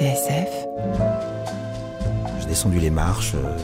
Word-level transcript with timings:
TSF. 0.00 0.48
J'ai 2.40 2.46
descendu 2.46 2.78
les 2.78 2.88
marches, 2.90 3.34
euh, 3.34 3.56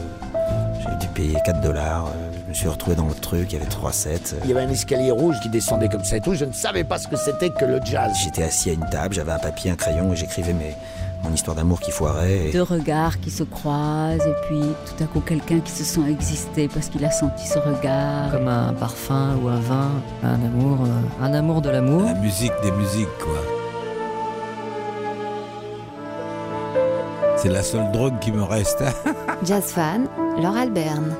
j'ai 0.79 0.95
dû 0.97 1.07
payer 1.13 1.37
4 1.43 1.61
dollars. 1.61 2.05
euh, 2.07 2.31
Je 2.43 2.49
me 2.49 2.53
suis 2.53 2.67
retrouvé 2.67 2.95
dans 2.95 3.07
le 3.07 3.13
truc, 3.15 3.51
il 3.51 3.57
y 3.57 3.61
avait 3.61 3.69
3 3.69 3.91
sets. 3.91 4.33
euh, 4.33 4.39
Il 4.43 4.49
y 4.51 4.53
avait 4.53 4.61
un 4.61 4.69
escalier 4.69 5.09
rouge 5.11 5.35
qui 5.41 5.49
descendait 5.49 5.89
comme 5.89 6.03
ça 6.03 6.17
et 6.17 6.21
tout. 6.21 6.35
Je 6.35 6.45
ne 6.45 6.53
savais 6.53 6.83
pas 6.83 6.99
ce 6.99 7.07
que 7.07 7.15
c'était 7.17 7.49
que 7.49 7.65
le 7.65 7.79
jazz. 7.83 8.11
J'étais 8.23 8.43
assis 8.43 8.69
à 8.69 8.73
une 8.73 8.85
table, 8.91 9.15
j'avais 9.15 9.31
un 9.31 9.39
papier, 9.39 9.71
un 9.71 9.75
crayon 9.75 10.13
et 10.13 10.15
j'écrivais 10.15 10.53
mes, 10.53 10.75
mon 11.23 11.33
histoire 11.33 11.55
d'amour 11.55 11.79
qui 11.79 11.89
foirait. 11.89 12.49
et- 12.49 12.51
Deux 12.51 12.61
regards 12.61 13.19
qui 13.19 13.31
se 13.31 13.41
croisent 13.43 14.25
et 14.27 14.35
puis 14.47 14.61
tout 14.85 15.03
à 15.03 15.07
coup 15.07 15.21
quelqu'un 15.21 15.59
qui 15.59 15.71
se 15.71 15.83
sent 15.83 16.01
exister 16.07 16.67
parce 16.67 16.87
qu'il 16.89 17.03
a 17.03 17.09
senti 17.09 17.47
ce 17.47 17.57
regard. 17.57 18.29
Comme 18.31 18.47
un 18.47 18.73
parfum 18.73 19.35
ou 19.43 19.47
un 19.47 19.59
vin, 19.59 19.89
un 20.23 20.35
amour, 20.35 20.77
un 21.19 21.33
amour 21.33 21.61
de 21.63 21.71
l'amour. 21.71 22.03
La 22.03 22.13
musique 22.13 22.53
des 22.63 22.71
musiques, 22.71 23.07
quoi. 23.23 23.56
C'est 27.47 27.53
la 27.53 27.63
seule 27.63 27.89
drogue 27.93 28.19
qui 28.19 28.33
me 28.33 28.43
reste. 28.43 28.83
Jazz 29.45 29.71
fan, 29.71 30.09
Laure 30.37 30.57
Alberne. 30.57 31.15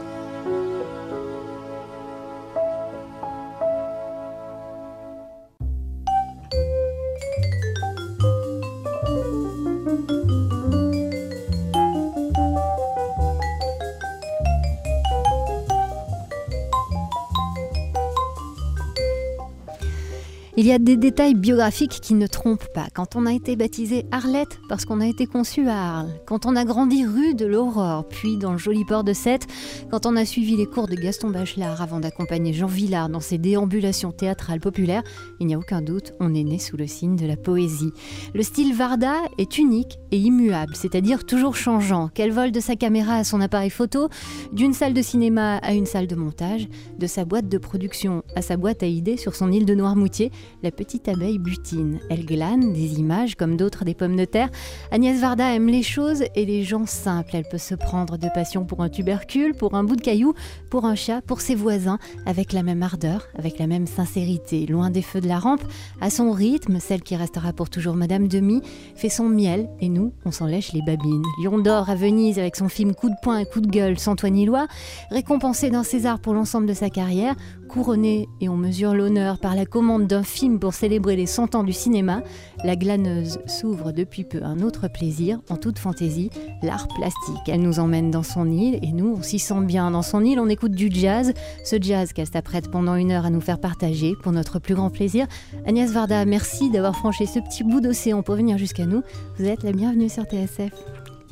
Y 20.68 20.74
a 20.74 20.80
des 20.80 20.98
détails 20.98 21.34
biographiques 21.34 22.02
qui 22.02 22.14
ne 22.14 22.28
trompent 22.28 22.68
pas. 22.74 22.88
Quand 22.94 23.16
on 23.16 23.26
a 23.26 23.32
été 23.32 23.56
baptisé 23.56 24.06
Arlette 24.12 24.60
parce 24.68 24.84
qu'on 24.84 25.00
a 25.00 25.08
été 25.08 25.26
conçu 25.26 25.70
à 25.70 26.00
Arles, 26.00 26.12
quand 26.26 26.46
on 26.46 26.58
a 26.58 26.66
grandi 26.66 27.06
rue 27.06 27.36
de 27.36 27.46
l'Aurore, 27.46 28.06
puis 28.10 28.36
dans 28.36 28.52
le 28.52 28.58
joli 28.58 28.84
port 28.84 29.06
de 29.06 29.14
Sète, 29.14 29.48
quand 29.92 30.06
on 30.06 30.18
a 30.18 30.26
suivi 30.26 30.58
les 30.58 30.66
cours 30.66 30.88
de 30.88 30.96
Gaston 30.96 31.30
Bachelard 31.30 31.82
avant 31.82 32.02
d'accompagner 32.02 32.52
Jean 32.52 32.68
Villard 32.68 33.08
dans 33.08 33.22
ses 33.22 33.38
déambulations 33.38 34.12
théâtrales 34.12 34.60
populaires, 34.60 35.04
il 35.40 35.48
n'y 35.48 35.54
a 35.54 35.58
aucun 35.58 35.82
doute, 35.82 36.12
on 36.20 36.36
est 36.36 36.44
né 36.44 36.60
sous 36.60 36.76
le 36.76 36.86
signe 36.86 37.16
de 37.16 37.26
la 37.26 37.38
poésie. 37.38 37.94
Le 38.34 38.44
style 38.44 38.76
Varda 38.76 39.16
est 39.38 39.58
unique 39.58 40.00
et 40.12 40.18
immuable, 40.18 40.76
c'est-à-dire 40.76 41.26
toujours 41.26 41.56
changeant, 41.56 42.10
qu'elle 42.10 42.34
vole 42.34 42.52
de 42.52 42.60
sa 42.60 42.76
caméra 42.76 43.16
à 43.16 43.24
son 43.24 43.40
appareil 43.40 43.70
photo, 43.70 44.10
d'une 44.52 44.74
salle 44.74 44.94
de 44.94 45.02
cinéma 45.02 45.60
à 45.60 45.74
une 45.74 45.86
salle 45.86 46.08
de 46.08 46.16
montage, 46.16 46.68
de 47.00 47.08
sa 47.08 47.24
boîte 47.24 47.48
de 47.48 47.58
production 47.58 48.24
à 48.36 48.42
sa 48.42 48.58
boîte 48.58 48.84
à 48.84 48.88
idées 48.88 49.16
sur 49.16 49.34
son 49.34 49.50
île 49.50 49.66
de 49.66 49.76
Noirmoutier, 49.76 50.30
la 50.64 50.72
petite 50.72 51.08
abeille 51.08 51.40
butine. 51.40 52.00
Elle 52.10 52.26
glane 52.26 52.74
des 52.74 53.00
images 53.00 53.36
comme 53.36 53.58
d'autres 53.58 53.86
des 53.86 53.94
pommes 53.94 54.16
de 54.16 54.26
terre. 54.26 54.50
Agnès 54.92 55.20
Varda 55.20 55.54
aime 55.54 55.68
les 55.68 55.84
choses 55.84 56.24
et 56.36 56.46
les 56.46 56.64
gens 56.64 56.86
simples. 56.86 57.32
Elle 57.36 57.48
peut 57.50 57.58
se 57.58 57.76
prendre 57.76 58.18
de 58.18 58.28
passion 58.34 58.66
pour 58.66 58.82
un 58.82 58.90
tubercule, 58.90 59.54
pour 59.54 59.76
un 59.76 59.84
bout 59.84 59.96
de 59.96 60.02
caillou, 60.02 60.34
pour 60.70 60.86
un 60.86 60.96
chat, 60.96 61.22
pour 61.22 61.42
ses 61.42 61.56
voisins, 61.56 62.00
avec 62.26 62.54
la 62.54 62.64
même 62.64 62.84
ardeur, 62.84 63.28
avec 63.38 63.60
la 63.60 63.68
même 63.68 63.88
sincérité. 63.88 64.66
Loin 64.66 64.90
des 64.90 65.02
feux 65.02 65.22
de 65.22 65.28
la 65.28 65.40
rampe, 65.40 65.64
à 66.02 66.10
son 66.10 66.32
rythme, 66.32 66.80
celle 66.80 67.02
qui 67.02 67.16
restera 67.16 67.54
pour 67.54 67.70
toujours 67.70 67.96
Madame 67.96 68.28
Demi, 68.28 68.62
fait 68.96 69.10
son 69.10 69.30
miel 69.30 69.70
et 69.80 69.90
nous, 69.90 70.14
on 70.26 70.32
s'en 70.32 70.46
lèche 70.46 70.74
les 70.74 70.82
babines. 70.82 71.24
Lion 71.44 71.60
d'or 71.60 71.90
à 71.90 71.96
Venise 71.96 72.40
avec 72.40 72.56
son 72.56 72.70
film 72.70 72.94
Coup 72.94 73.10
de 73.10 73.16
poing 73.22 73.40
et 73.40 73.46
coup 73.46 73.62
de 73.62 73.68
gueule 73.68 74.00
sans 74.00 74.16
toi 74.16 74.30
ni 74.30 74.46
loi, 74.46 74.68
récompensé 75.12 75.70
d'un 75.70 75.84
César 75.84 76.20
pour 76.20 76.34
l'ensemble 76.34 76.68
de 76.68 76.74
sa 76.74 76.90
carrière, 76.90 77.36
couronné 77.68 78.28
et 78.42 78.50
on 78.50 78.58
mesure 78.58 78.94
l'honneur 78.94 79.38
par 79.38 79.56
la 79.56 79.66
commande 79.66 80.08
d'un 80.08 80.24
film 80.24 80.60
pour 80.60 80.74
célébrer 80.74 81.16
les 81.16 81.26
100 81.26 81.56
ans 81.56 81.64
du 81.64 81.74
cinéma, 81.74 82.24
la 82.64 82.76
glaneuse 82.76 83.40
s'ouvre 83.46 83.92
depuis 83.92 84.24
peu 84.24 84.42
un 84.44 84.62
autre 84.62 84.88
plaisir, 84.88 85.40
en 85.50 85.58
toute 85.58 85.78
fantaisie, 85.78 86.30
l'art 86.64 86.88
plastique. 86.88 87.48
Elle 87.48 87.62
nous 87.62 87.80
emmène 87.80 88.10
dans 88.10 88.24
son 88.24 88.50
île 88.50 88.80
et 88.82 88.92
nous, 88.92 89.16
on 89.20 89.22
s'y 89.22 89.40
sent 89.40 89.62
bien. 89.62 89.92
Dans 89.92 90.02
son 90.02 90.24
île, 90.24 90.40
on 90.40 90.50
écoute 90.50 90.72
du 90.72 90.90
jazz, 90.92 91.34
ce 91.64 91.76
jazz 91.80 92.14
qu'elle 92.14 92.28
s'apprête 92.28 92.72
pendant 92.72 92.96
une 92.96 93.12
heure 93.12 93.26
à 93.26 93.30
nous 93.30 93.42
faire 93.42 93.60
partager 93.60 94.14
pour 94.24 94.32
notre 94.32 94.60
plus 94.60 94.76
grand 94.76 94.90
plaisir. 94.90 95.28
Agnès 95.66 95.92
Varda, 95.92 96.26
merci 96.26 96.70
d'avoir 96.70 96.96
franchi 96.96 97.28
ce 97.28 97.40
petit 97.40 97.64
bout 97.64 97.82
d'océan 97.82 98.24
pour 98.24 98.36
venir 98.36 98.58
jusqu'à 98.58 98.86
nous. 98.86 99.04
Vous 99.38 99.46
êtes 99.46 99.64
la 99.64 99.74
bienvenue 99.74 100.10
sur 100.10 100.24
TSF. 100.24 100.72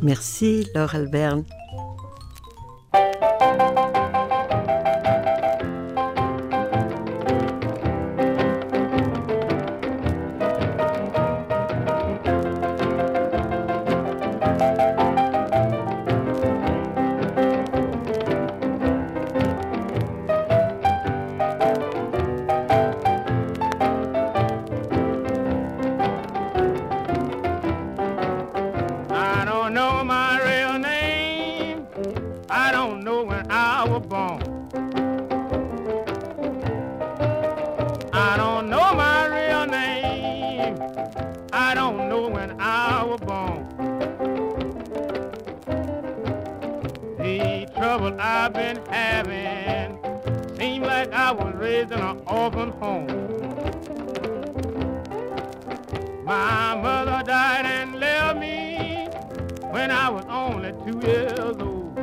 Merci, 0.02 0.68
Laure 0.76 0.94
Alberne. 0.94 1.44
Only 60.66 60.92
two 60.92 61.08
years 61.08 61.58
old. 61.60 61.96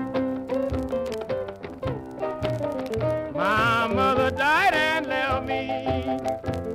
My 3.35 3.87
mother 3.89 4.31
died 4.31 4.75
and 4.75 5.07
left 5.07 5.47
me 5.47 5.69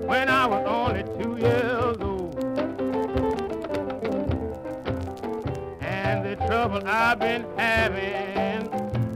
when 0.06 0.28
I 0.30 0.46
was 0.46 0.66
only 0.68 1.04
two 1.18 1.38
years 1.38 1.98
old. 2.02 2.36
And 5.82 6.26
the 6.26 6.36
trouble 6.48 6.82
I've 6.86 7.20
been 7.20 7.46
having, 7.58 8.70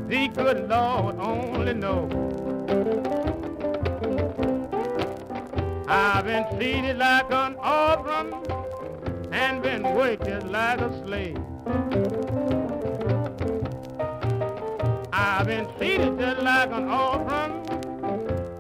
the 0.08 0.28
good 0.30 0.70
Lord 0.70 1.18
only 1.20 1.74
knows. 1.74 2.12
I've 5.88 6.26
been 6.26 6.46
treated 6.56 6.98
like 6.98 7.32
an 7.32 7.56
orphan 7.56 8.34
and 9.34 9.62
been 9.62 9.84
worked 9.84 10.28
like 10.46 10.80
a 10.80 11.06
slave. 11.06 11.51
Been 15.52 15.68
treated 15.76 16.18
just 16.18 16.42
like 16.42 16.72
an 16.72 16.88
orphan 16.88 17.52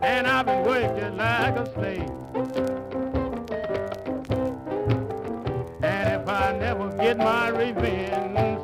and 0.03 0.28
I've 0.28 0.46
been 0.46 0.66
worked 0.66 1.00
just 1.00 1.16
like 1.16 1.56
a 1.56 1.66
slave. 1.74 2.09
And 5.81 6.22
if 6.22 6.28
I 6.28 6.57
never 6.59 6.90
get 6.97 7.18
my 7.18 7.47
revenge, 7.47 8.59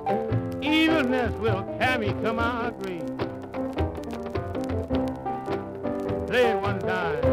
evilness 0.61 1.31
will 1.35 1.63
carry 1.79 2.07
me 2.07 2.21
to 2.21 2.33
my 2.33 2.73
grave. 2.81 3.17
Play 6.27 6.51
it 6.51 6.61
one 6.61 6.79
time. 6.79 7.26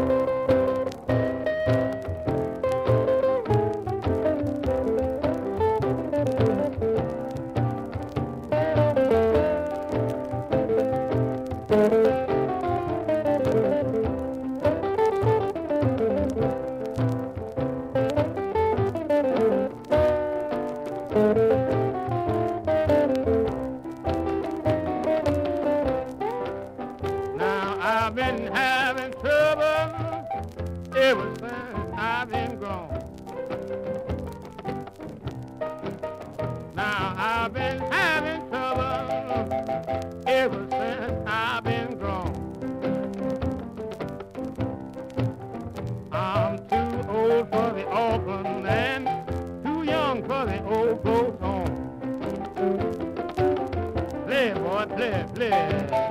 live. 55.37 56.04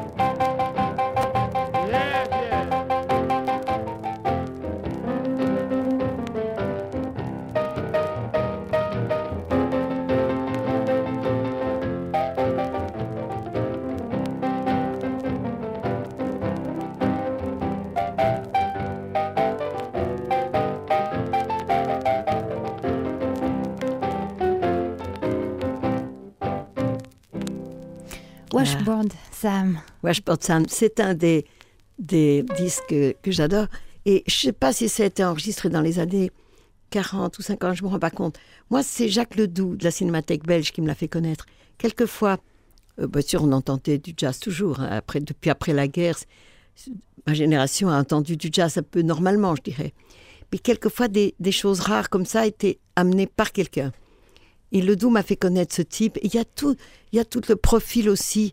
Washboard 28.64 29.12
Sam. 29.30 29.80
Washboard 30.02 30.42
Sam, 30.42 30.64
c'est 30.68 30.98
un 31.00 31.14
des, 31.14 31.44
des 31.98 32.44
disques 32.56 32.86
que, 33.22 33.30
j'adore. 33.30 33.66
Et 34.06 34.24
je 34.26 34.34
ne 34.34 34.40
sais 34.40 34.52
pas 34.52 34.72
si 34.72 34.88
ça 34.88 35.02
a 35.02 35.06
été 35.06 35.24
enregistré 35.24 35.68
dans 35.68 35.80
les 35.80 35.98
années 35.98 36.30
40 36.90 37.38
ou 37.38 37.42
50, 37.42 37.74
je 37.76 37.82
ne 37.82 37.88
me 37.88 37.92
rends 37.92 37.98
pas 37.98 38.10
compte. 38.10 38.38
Moi, 38.70 38.82
c'est 38.82 39.08
Jacques 39.08 39.36
Ledoux 39.36 39.76
de 39.76 39.84
la 39.84 39.90
Cinémathèque 39.90 40.44
belge 40.46 40.72
qui 40.72 40.80
me 40.80 40.86
l'a 40.86 40.94
fait 40.94 41.08
connaître. 41.08 41.46
Quelquefois, 41.78 42.38
euh, 43.00 43.06
bien 43.06 43.20
sûr, 43.22 43.42
on 43.42 43.52
entendait 43.52 43.98
du 43.98 44.14
jazz 44.16 44.38
toujours. 44.38 44.80
hein. 44.80 44.88
Après, 44.90 45.20
depuis 45.20 45.50
après 45.50 45.72
la 45.72 45.88
guerre, 45.88 46.16
ma 47.26 47.34
génération 47.34 47.88
a 47.88 47.98
entendu 47.98 48.36
du 48.36 48.48
jazz 48.52 48.78
un 48.78 48.82
peu 48.82 49.02
normalement, 49.02 49.54
je 49.56 49.62
dirais. 49.62 49.92
Mais 50.52 50.58
quelquefois, 50.58 51.08
des, 51.08 51.34
des 51.40 51.52
choses 51.52 51.80
rares 51.80 52.08
comme 52.10 52.26
ça 52.26 52.46
étaient 52.46 52.78
amenées 52.96 53.26
par 53.26 53.52
quelqu'un. 53.52 53.92
Et 54.74 54.82
Ledoux 54.82 55.08
m'a 55.08 55.22
fait 55.22 55.36
connaître 55.36 55.74
ce 55.74 55.82
type. 55.82 56.18
Il 56.22 56.34
y 56.34 56.38
a 56.38 56.44
tout, 56.44 56.76
il 57.12 57.16
y 57.16 57.20
a 57.20 57.24
tout 57.24 57.40
le 57.48 57.56
profil 57.56 58.10
aussi 58.10 58.52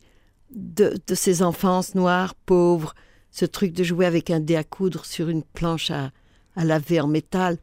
de, 0.56 0.98
de 1.08 1.16
ces 1.16 1.44
enfances 1.44 1.96
noires, 1.96 2.36
pauvres, 2.36 2.94
ce 3.32 3.46
truc 3.46 3.74
de 3.74 3.84
jouer 3.84 4.06
avec 4.06 4.30
un 4.30 4.40
dé 4.40 4.56
à 4.56 4.64
coudre 4.64 5.06
sur 5.06 5.28
une 5.30 5.42
planche 5.42 5.92
à, 5.92 6.12
à 6.56 6.64
laver 6.64 7.02
en 7.02 7.08
métal. 7.08 7.58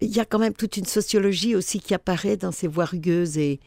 Il 0.00 0.08
y 0.08 0.20
a 0.20 0.24
quand 0.24 0.38
même 0.38 0.54
toute 0.54 0.76
une 0.76 0.86
sociologie 0.86 1.54
aussi 1.54 1.78
qui 1.80 1.94
apparaît 1.94 2.36
dans 2.36 2.50
ces 2.50 2.66
voix 2.66 2.86
rugueuses 2.86 3.38
et 3.38 3.60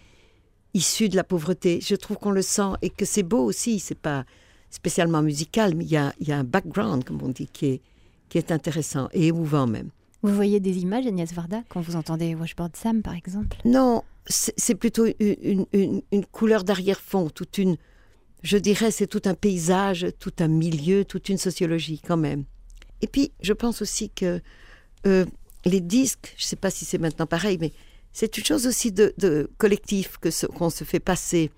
issues 0.74 1.08
de 1.08 1.16
la 1.16 1.24
pauvreté. 1.24 1.80
Je 1.82 1.96
trouve 1.96 2.18
qu'on 2.18 2.32
le 2.32 2.42
sent 2.42 2.74
et 2.82 2.90
que 2.90 3.06
c'est 3.06 3.24
beau 3.24 3.44
aussi. 3.44 3.80
C'est 3.80 3.94
pas 3.94 4.26
spécialement 4.70 5.22
musical, 5.22 5.76
mais 5.76 5.86
il 5.86 5.92
y 5.92 5.98
a, 5.98 6.14
il 6.20 6.28
y 6.28 6.32
a 6.32 6.38
un 6.40 6.44
background, 6.44 7.04
comme 7.04 7.22
on 7.22 7.30
dit, 7.30 7.48
qui 7.48 7.68
est, 7.68 7.82
qui 8.28 8.38
est 8.38 8.52
intéressant 8.52 9.08
et 9.14 9.28
émouvant 9.28 9.68
même. 9.68 9.92
Vous 10.24 10.34
voyez 10.34 10.60
des 10.60 10.80
images, 10.80 11.06
Agnès 11.06 11.32
Varda, 11.32 11.62
quand 11.70 11.82
vous 11.82 11.96
entendez 11.96 12.34
Washboard 12.34 12.76
Sam, 12.76 13.04
par 13.04 13.14
exemple? 13.14 13.58
Non, 13.64 14.04
c'est 14.28 14.76
plutôt 14.76 15.06
une, 15.20 15.36
une- 15.42 15.66
une- 15.74 16.02
une 16.12 16.26
couleur 16.26 16.64
d'arrière-fond, 16.64 17.30
toute 17.30 17.58
une, 17.58 17.78
je 18.44 18.58
dirais, 18.58 18.92
c'est 18.92 19.08
tout 19.08 19.22
un 19.26 19.34
paysage, 19.36 20.08
tout 20.20 20.34
un 20.40 20.48
milieu, 20.48 21.06
toute 21.06 21.30
une 21.30 21.38
sociologie 21.38 22.00
quand 22.06 22.18
même. 22.18 22.46
Et 23.02 23.08
puis, 23.08 23.32
je 23.42 23.54
pense 23.54 23.82
aussi 23.82 24.10
que 24.10 24.42
euh, 25.06 25.26
les 25.66 25.82
disques, 25.82 26.34
je 26.38 26.44
ne 26.44 26.48
sais 26.48 26.56
pas 26.56 26.72
si 26.72 26.86
c'est 26.86 26.98
maintenant 26.98 27.28
pareil, 27.28 27.58
mais 27.60 27.72
c'est 28.12 28.38
une 28.38 28.46
chose 28.46 28.66
aussi 28.66 28.92
de, 28.92 29.14
de 29.18 29.50
collectif 29.58 30.18
que 30.18 30.32
ce- 30.32 30.46
qu'on 30.48 30.70
se 30.70 30.84
fait 30.84 31.00
passer. 31.00 31.52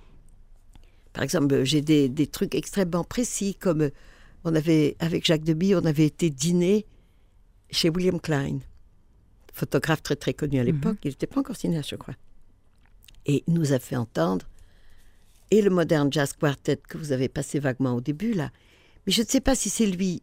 Par 1.14 1.24
exemple, 1.24 1.64
j'ai 1.64 1.82
des, 1.82 2.10
des 2.10 2.28
trucs 2.28 2.54
extrêmement 2.56 3.04
précis, 3.04 3.56
comme 3.56 3.90
on 4.44 4.56
avait, 4.56 4.96
avec 5.00 5.26
Jacques 5.26 5.44
Deby, 5.44 5.76
on 5.76 5.86
avait 5.86 6.06
été 6.06 6.30
dîner 6.30 6.86
chez 7.72 7.90
William 7.90 8.20
Klein, 8.20 8.60
photographe 9.54 10.04
très 10.04 10.16
très 10.16 10.34
connu 10.34 10.60
à 10.60 10.64
l'époque, 10.64 10.98
il 11.04 11.10
n'était 11.10 11.28
pas 11.28 11.40
encore 11.40 11.56
cinéaste, 11.56 11.90
je 11.90 11.96
crois. 11.96 12.16
Et 13.28 13.44
nous 13.48 13.74
a 13.74 13.80
fait 13.80 13.96
entendre 13.96 14.48
et 15.52 15.62
le 15.62 15.70
Modern 15.70 16.12
Jazz 16.12 16.34
Quartet 16.34 16.80
que 16.88 16.98
vous 16.98 17.12
avez 17.12 17.30
passé 17.30 17.60
vaguement 17.60 17.94
au 17.94 18.02
début 18.02 18.34
là, 18.34 18.52
mais 19.06 19.14
je 19.14 19.22
ne 19.22 19.28
sais 19.28 19.42
pas 19.42 19.56
si 19.56 19.70
c'est 19.70 19.86
lui 19.86 20.22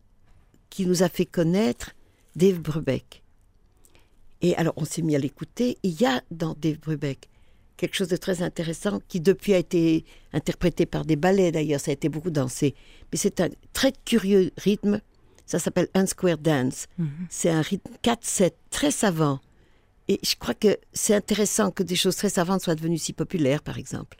qui 0.71 0.87
nous 0.87 1.03
a 1.03 1.09
fait 1.09 1.27
connaître 1.27 1.93
Dave 2.37 2.59
Brubeck. 2.59 3.23
Et 4.43 4.55
alors 4.57 4.75
on 4.77 4.85
s'est 4.85 5.03
mis 5.03 5.17
à 5.17 5.19
l'écouter. 5.19 5.79
Il 5.83 6.01
y 6.01 6.05
a 6.05 6.23
dans 6.31 6.55
Dave 6.55 6.79
Brubeck 6.79 7.29
quelque 7.77 7.97
chose 7.97 8.09
de 8.09 8.17
très 8.17 8.43
intéressant 8.43 9.01
qui 9.09 9.21
depuis 9.21 9.55
a 9.55 9.59
été 9.59 10.05
interprété 10.33 10.87
par 10.87 11.05
des 11.05 11.17
ballets 11.17 11.53
d'ailleurs, 11.53 11.81
ça 11.81 11.91
a 11.91 11.95
été 11.95 12.09
beaucoup 12.09 12.31
dansé. 12.31 12.75
Mais 13.13 13.19
c'est 13.19 13.41
un 13.41 13.49
très 13.73 13.93
curieux 14.05 14.53
rythme, 14.57 15.01
ça 15.47 15.59
s'appelle 15.59 15.89
Un 15.95 16.07
Square 16.07 16.39
Dance. 16.39 16.87
C'est 17.31 17.51
un 17.51 17.63
rythme 17.63 17.93
4-7 18.03 18.53
très 18.71 18.91
savant. 18.91 19.41
Et 20.09 20.21
je 20.23 20.37
crois 20.37 20.55
que 20.55 20.77
c'est 20.93 21.15
intéressant 21.15 21.71
que 21.71 21.83
des 21.83 21.97
choses 21.97 22.17
très 22.17 22.29
savantes 22.29 22.61
soient 22.61 22.75
devenues 22.75 22.99
si 22.99 23.13
populaires, 23.13 23.63
par 23.63 23.79
exemple. 23.79 24.19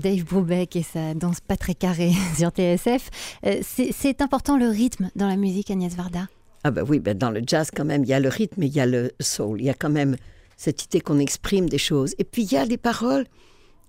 Dave 0.00 0.24
Brubeck 0.24 0.74
et 0.76 0.82
sa 0.82 1.14
danse 1.14 1.40
pas 1.40 1.56
très 1.56 1.74
carrée 1.74 2.12
sur 2.36 2.50
TSF. 2.50 3.10
Euh, 3.46 3.60
c'est 3.62 4.22
important 4.22 4.56
le 4.56 4.68
rythme 4.68 5.10
dans 5.14 5.28
la 5.28 5.36
musique, 5.36 5.70
Agnès 5.70 5.94
Varda? 5.94 6.28
Ah 6.64 6.70
ben 6.70 6.84
oui, 6.86 6.98
ben 6.98 7.16
dans 7.16 7.30
le 7.30 7.42
jazz 7.46 7.70
quand 7.74 7.84
même, 7.84 8.04
il 8.04 8.08
y 8.08 8.12
a 8.12 8.20
le 8.20 8.28
rythme, 8.28 8.62
il 8.62 8.72
y 8.72 8.80
a 8.80 8.86
le 8.86 9.12
soul, 9.20 9.60
il 9.60 9.64
y 9.64 9.70
a 9.70 9.74
quand 9.74 9.90
même 9.90 10.16
cette 10.56 10.84
idée 10.84 11.00
qu'on 11.00 11.18
exprime 11.18 11.68
des 11.68 11.78
choses. 11.78 12.14
Et 12.18 12.24
puis 12.24 12.42
il 12.42 12.52
y 12.52 12.56
a 12.56 12.64
les 12.64 12.76
paroles, 12.76 13.24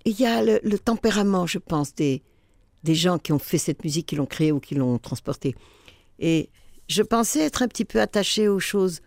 et 0.05 0.11
il 0.11 0.19
y 0.19 0.25
a 0.25 0.41
le, 0.43 0.79
tempérament, 0.79 1.45
je 1.47 1.57
pense, 1.57 1.93
des, 1.95 2.23
des 2.83 2.95
gens 2.95 3.17
qui 3.17 3.33
ont 3.33 3.39
fait 3.39 3.57
cette 3.57 3.83
musique, 3.83 4.07
qui 4.07 4.15
l'ont 4.15 4.25
créée 4.25 4.51
ou 4.51 4.59
qui 4.59 4.75
l'ont 4.75 4.97
transportée. 4.99 5.55
Et 6.19 6.49
je 6.87 7.03
pensais 7.03 7.41
être 7.41 7.61
un 7.61 7.67
petit 7.67 7.85
peu 7.85 7.99
attachée 7.99 8.47
aux 8.47 8.59
choses 8.59 9.01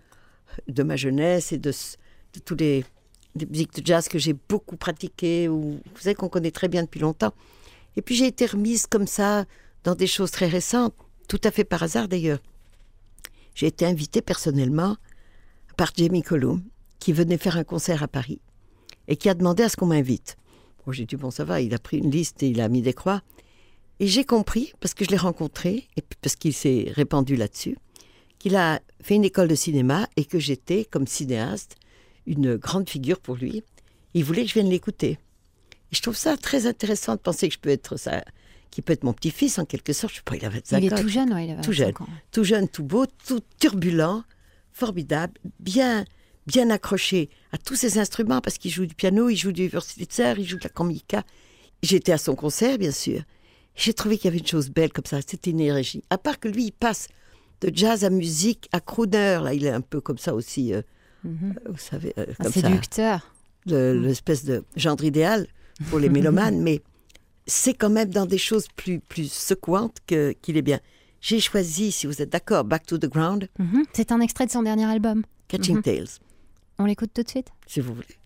de 0.69 0.83
ma 0.83 0.97
jeunesse 0.97 1.53
et 1.53 1.59
de 1.59 1.73
tous 2.45 2.55
les, 2.57 2.85
les 3.37 3.47
musiques 3.47 3.75
de 3.75 3.87
jazz 3.87 4.09
que 4.09 4.19
j'ai 4.19 4.35
beaucoup 4.49 4.77
pratiquées, 4.77 5.49
ou 5.49 5.61
vous 5.61 6.01
savez 6.01 6.15
qu'on 6.15 6.29
connaît 6.29 6.51
très 6.51 6.69
bien 6.69 6.83
depuis 6.83 7.01
longtemps. 7.01 7.35
Et 7.97 8.03
puis 8.03 8.15
j'ai 8.15 8.27
été 8.27 8.47
remise 8.47 8.87
comme 8.87 9.07
ça 9.07 9.45
dans 9.85 9.95
des 9.95 10.07
choses 10.07 10.31
très 10.31 10.47
récentes, 10.47 10.95
tout 11.29 11.41
à 11.45 11.51
fait 11.51 11.65
par 11.65 11.83
hasard 11.83 12.09
d'ailleurs. 12.09 12.41
J'ai 13.55 13.67
été 13.67 13.87
invitée 13.87 14.23
personnellement 14.23 14.97
par 15.77 15.93
Jamie 15.97 16.23
Cullum, 16.23 16.63
qui 16.99 17.13
venait 17.13 17.39
faire 17.39 17.57
un 17.57 17.65
concert 17.65 18.03
à 18.03 18.09
Paris 18.09 18.41
et 19.09 19.17
qui 19.17 19.29
a 19.29 19.35
demandé 19.35 19.63
à 19.63 19.69
ce 19.69 19.77
qu'on 19.77 19.87
m'invite. 19.87 20.37
Bon, 20.85 20.93
j'ai 20.93 21.05
dit, 21.05 21.17
bon, 21.17 21.31
ça 21.31 21.45
va, 21.45 21.61
il 21.61 21.75
a 21.75 21.79
pris 21.79 21.99
une 21.99 22.11
liste 22.11 22.43
et 22.43 22.49
il 22.49 22.61
a 22.61 22.69
mis 22.69 22.83
des 22.83 22.93
croix. 22.95 23.23
Et 24.01 24.07
j'ai 24.07 24.25
compris, 24.25 24.73
parce 24.81 24.95
que 24.95 25.05
je 25.05 25.11
l'ai 25.11 25.17
rencontré, 25.17 25.89
et 25.97 26.03
parce 26.21 26.35
qu'il 26.35 26.53
s'est 26.53 26.91
répandu 26.95 27.37
là-dessus, 27.37 27.77
qu'il 28.39 28.57
a 28.57 28.81
fait 29.01 29.15
une 29.15 29.25
école 29.25 29.49
de 29.49 29.55
cinéma 29.55 30.09
et 30.17 30.25
que 30.25 30.39
j'étais, 30.39 30.85
comme 30.85 31.07
cinéaste, 31.07 31.77
une 32.27 32.57
grande 32.57 32.89
figure 32.89 33.21
pour 33.21 33.37
lui. 33.37 33.63
Il 34.15 34.25
voulait 34.25 34.43
que 34.43 34.49
je 34.49 34.55
vienne 34.55 34.71
l'écouter. 34.71 35.19
Et 35.93 35.97
je 35.97 36.03
trouve 36.03 36.17
ça 36.17 36.37
très 36.37 36.67
intéressant 36.67 37.15
de 37.15 37.21
penser 37.21 37.49
que 37.49 37.55
je 37.55 37.59
peux 37.59 37.71
être 37.71 37.97
ça, 37.97 38.25
qui 38.71 38.83
peut 38.83 38.93
être 38.93 39.05
mon 39.05 39.13
petit-fils 39.13 39.59
en 39.59 39.65
quelque 39.65 39.93
sorte. 39.93 40.13
Je 40.15 40.19
sais 40.19 40.23
pas, 40.25 40.37
il 40.37 40.45
avait 40.45 40.59
25 40.59 40.79
Il 40.81 40.93
est 40.93 40.97
tout 41.03 41.09
jeune, 41.09 41.33
ouais, 41.33 41.47
il 41.47 41.57
Tout 41.57 41.71
25 41.71 41.73
jeune. 41.73 41.89
ans. 42.01 42.09
tout 42.33 42.45
jeune, 42.45 42.69
tout 42.69 42.85
beau, 42.85 43.07
tout 43.27 43.41
turbulent, 43.61 44.25
formidable, 44.73 45.35
bien, 45.61 46.05
bien 46.47 46.71
accroché 46.71 47.31
à 47.53 47.59
tous 47.59 47.77
ses 47.77 47.99
instruments 47.99 48.41
parce 48.41 48.59
qu'il 48.59 48.71
joue 48.71 48.87
du 48.87 48.95
piano, 48.95 49.29
il 49.29 49.37
joue 49.37 49.53
du 49.53 49.69
Wurlitzer, 49.69 50.35
il 50.39 50.45
joue 50.47 50.59
de 50.59 50.65
la 50.65 50.71
kamika. 50.71 51.23
J'étais 51.83 52.13
à 52.13 52.19
son 52.19 52.35
concert, 52.35 52.79
bien 52.79 52.93
sûr. 52.93 53.23
J'ai 53.77 53.93
trouvé 53.93 54.17
qu'il 54.17 54.27
y 54.27 54.29
avait 54.29 54.39
une 54.39 54.47
chose 54.47 54.71
belle 54.71 54.93
comme 54.93 55.05
ça, 55.05 55.21
c'était 55.27 55.51
une 55.51 55.61
énergie. 55.61 56.03
À 56.11 56.19
part 56.19 56.39
que 56.41 56.49
lui, 56.49 56.67
il 56.67 56.73
passe 56.73 57.09
de 57.61 57.71
jazz 57.75 58.05
à 58.05 58.11
musique, 58.11 58.69
à 58.73 58.81
crooner, 58.81 59.41
là, 59.43 59.53
il 59.53 59.65
est 59.65 59.71
un 59.71 59.81
peu 59.81 60.01
comme 60.01 60.19
ça 60.19 60.35
aussi, 60.35 60.73
euh, 60.73 60.83
Mhm. 61.25 61.55
vous 61.67 61.79
savez, 61.79 62.13
euh, 62.19 62.27
Un 62.39 62.45
comme 62.45 62.53
ça, 62.53 62.61
séducteur. 62.61 63.33
le- 63.67 63.99
l'espèce 64.01 64.45
de 64.45 64.63
gendre 64.77 65.05
idéal 65.05 65.47
pour 65.91 65.99
les 65.99 66.09
mélomanes, 66.53 66.61
mais 66.63 66.83
c'est 67.47 67.75
quand 67.75 67.91
même 67.91 68.11
dans 68.11 68.27
des 68.27 68.39
choses 68.39 68.67
plus, 68.77 69.01
plus 69.01 69.31
secouantes 69.33 69.99
que- 70.07 70.33
qu'il 70.43 70.57
est 70.57 70.63
bien. 70.63 70.81
J'ai 71.21 71.41
choisi, 71.41 71.91
si 71.93 72.07
vous 72.07 72.21
êtes 72.21 72.31
d'accord, 72.31 72.65
Back 72.65 72.85
to 72.87 72.99
the 72.99 73.07
Ground, 73.11 73.49
Mhm. 73.59 73.85
C'est 73.95 74.13
un 74.13 74.21
extrait 74.21 74.47
de 74.47 74.51
son 74.51 74.63
dernier 74.63 74.85
album. 74.85 75.23
Catching 75.49 75.77
Mhm. 75.77 75.83
Tales, 75.83 76.09
On 76.79 76.85
l'écoute 76.87 77.11
tout 77.15 77.23
de 77.23 77.29
suite 77.29 77.49
si 77.67 77.81
vous 77.81 77.95
voulez. 77.95 78.17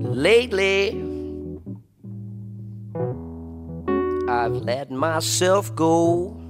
Lately, 0.00 1.11
I've 4.32 4.54
let 4.54 4.90
myself 4.90 5.74
go. 5.76 6.40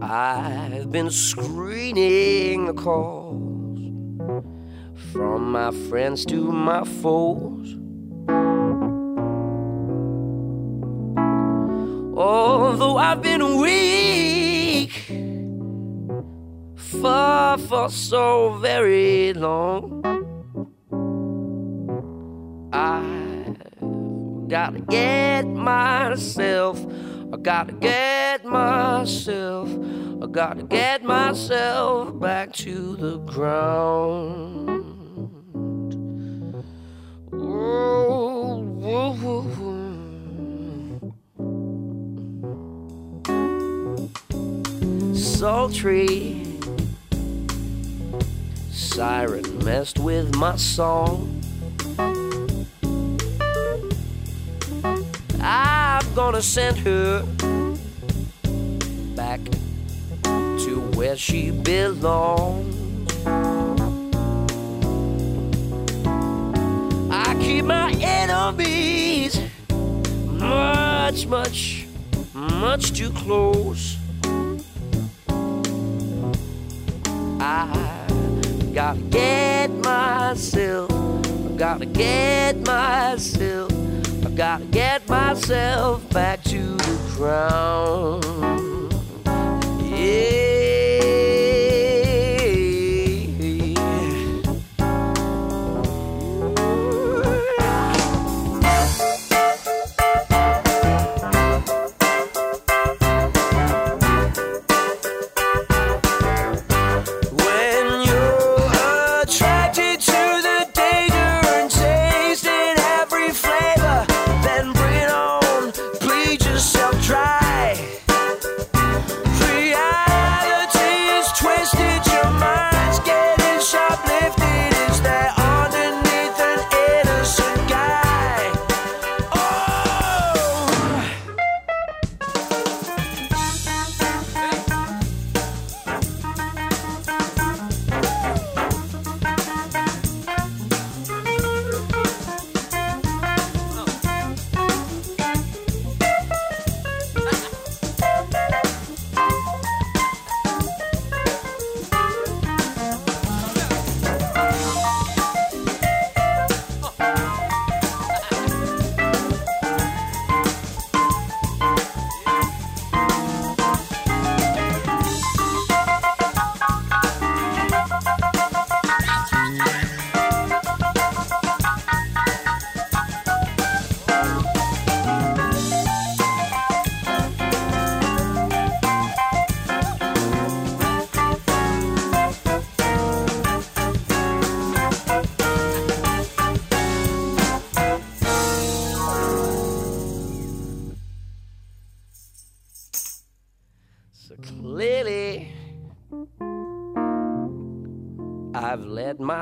I've 0.00 0.90
been 0.90 1.10
screening 1.10 2.66
the 2.66 2.74
calls 2.74 3.78
from 5.12 5.52
my 5.52 5.70
friends 5.88 6.26
to 6.26 6.50
my 6.50 6.82
foes. 6.82 7.76
Although 12.18 12.96
I've 12.96 13.22
been 13.22 13.60
weak 13.60 14.92
for, 16.74 17.56
for 17.68 17.88
so 17.90 18.58
very 18.60 19.32
long. 19.34 19.97
Gotta 24.60 24.80
get 24.80 25.46
myself, 25.46 26.84
I 27.32 27.36
gotta 27.36 27.74
get 27.74 28.44
myself, 28.44 29.68
I 30.20 30.26
gotta 30.26 30.64
get 30.64 31.04
myself 31.04 32.18
back 32.18 32.52
to 32.54 32.96
the 32.96 33.18
ground. 33.18 34.68
Ooh, 37.32 38.64
ooh, 38.82 39.46
ooh, 45.04 45.14
sultry. 45.14 46.44
Siren 48.72 49.64
messed 49.64 50.00
with 50.00 50.34
my 50.34 50.56
song. 50.56 51.37
I'm 55.40 56.14
gonna 56.14 56.42
send 56.42 56.78
her 56.78 57.22
back 59.14 59.40
to 60.22 60.90
where 60.94 61.16
she 61.16 61.50
belongs. 61.50 62.74
I 67.10 67.36
keep 67.40 67.64
my 67.64 67.92
enemies 68.00 69.40
much, 70.26 71.26
much, 71.26 71.86
much 72.34 72.92
too 72.92 73.10
close. 73.10 73.96
I 77.40 78.06
gotta 78.74 79.00
get 79.10 79.70
myself, 79.70 80.90
gotta 81.56 81.86
get 81.86 82.56
myself, 82.66 83.72
gotta 84.38 84.64
get 84.66 85.08
myself 85.08 86.08
back 86.10 86.40
to 86.44 86.76
the 86.76 87.12
ground. 87.16 88.67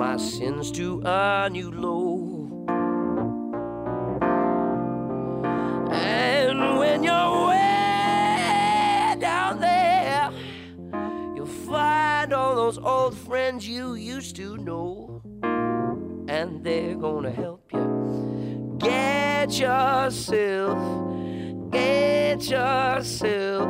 my 0.03 0.17
sins 0.19 0.71
to 0.79 1.03
a 1.05 1.49
new 1.51 1.73
low. 1.73 2.65
And 5.91 6.79
when 6.79 7.03
you're 7.03 7.49
way 7.49 9.17
down 9.19 9.59
there, 9.61 10.31
you'll 11.35 11.47
find 11.47 12.33
all 12.33 12.55
those 12.55 12.79
old 12.79 13.17
friends 13.17 13.67
you 13.67 13.95
used 13.95 14.37
to 14.37 14.57
know, 14.59 15.21
and 16.29 16.63
they're 16.63 16.95
gonna 16.95 17.33
help 17.33 17.50
yourself, 19.61 20.79
get 21.71 22.49
yourself, 22.49 23.69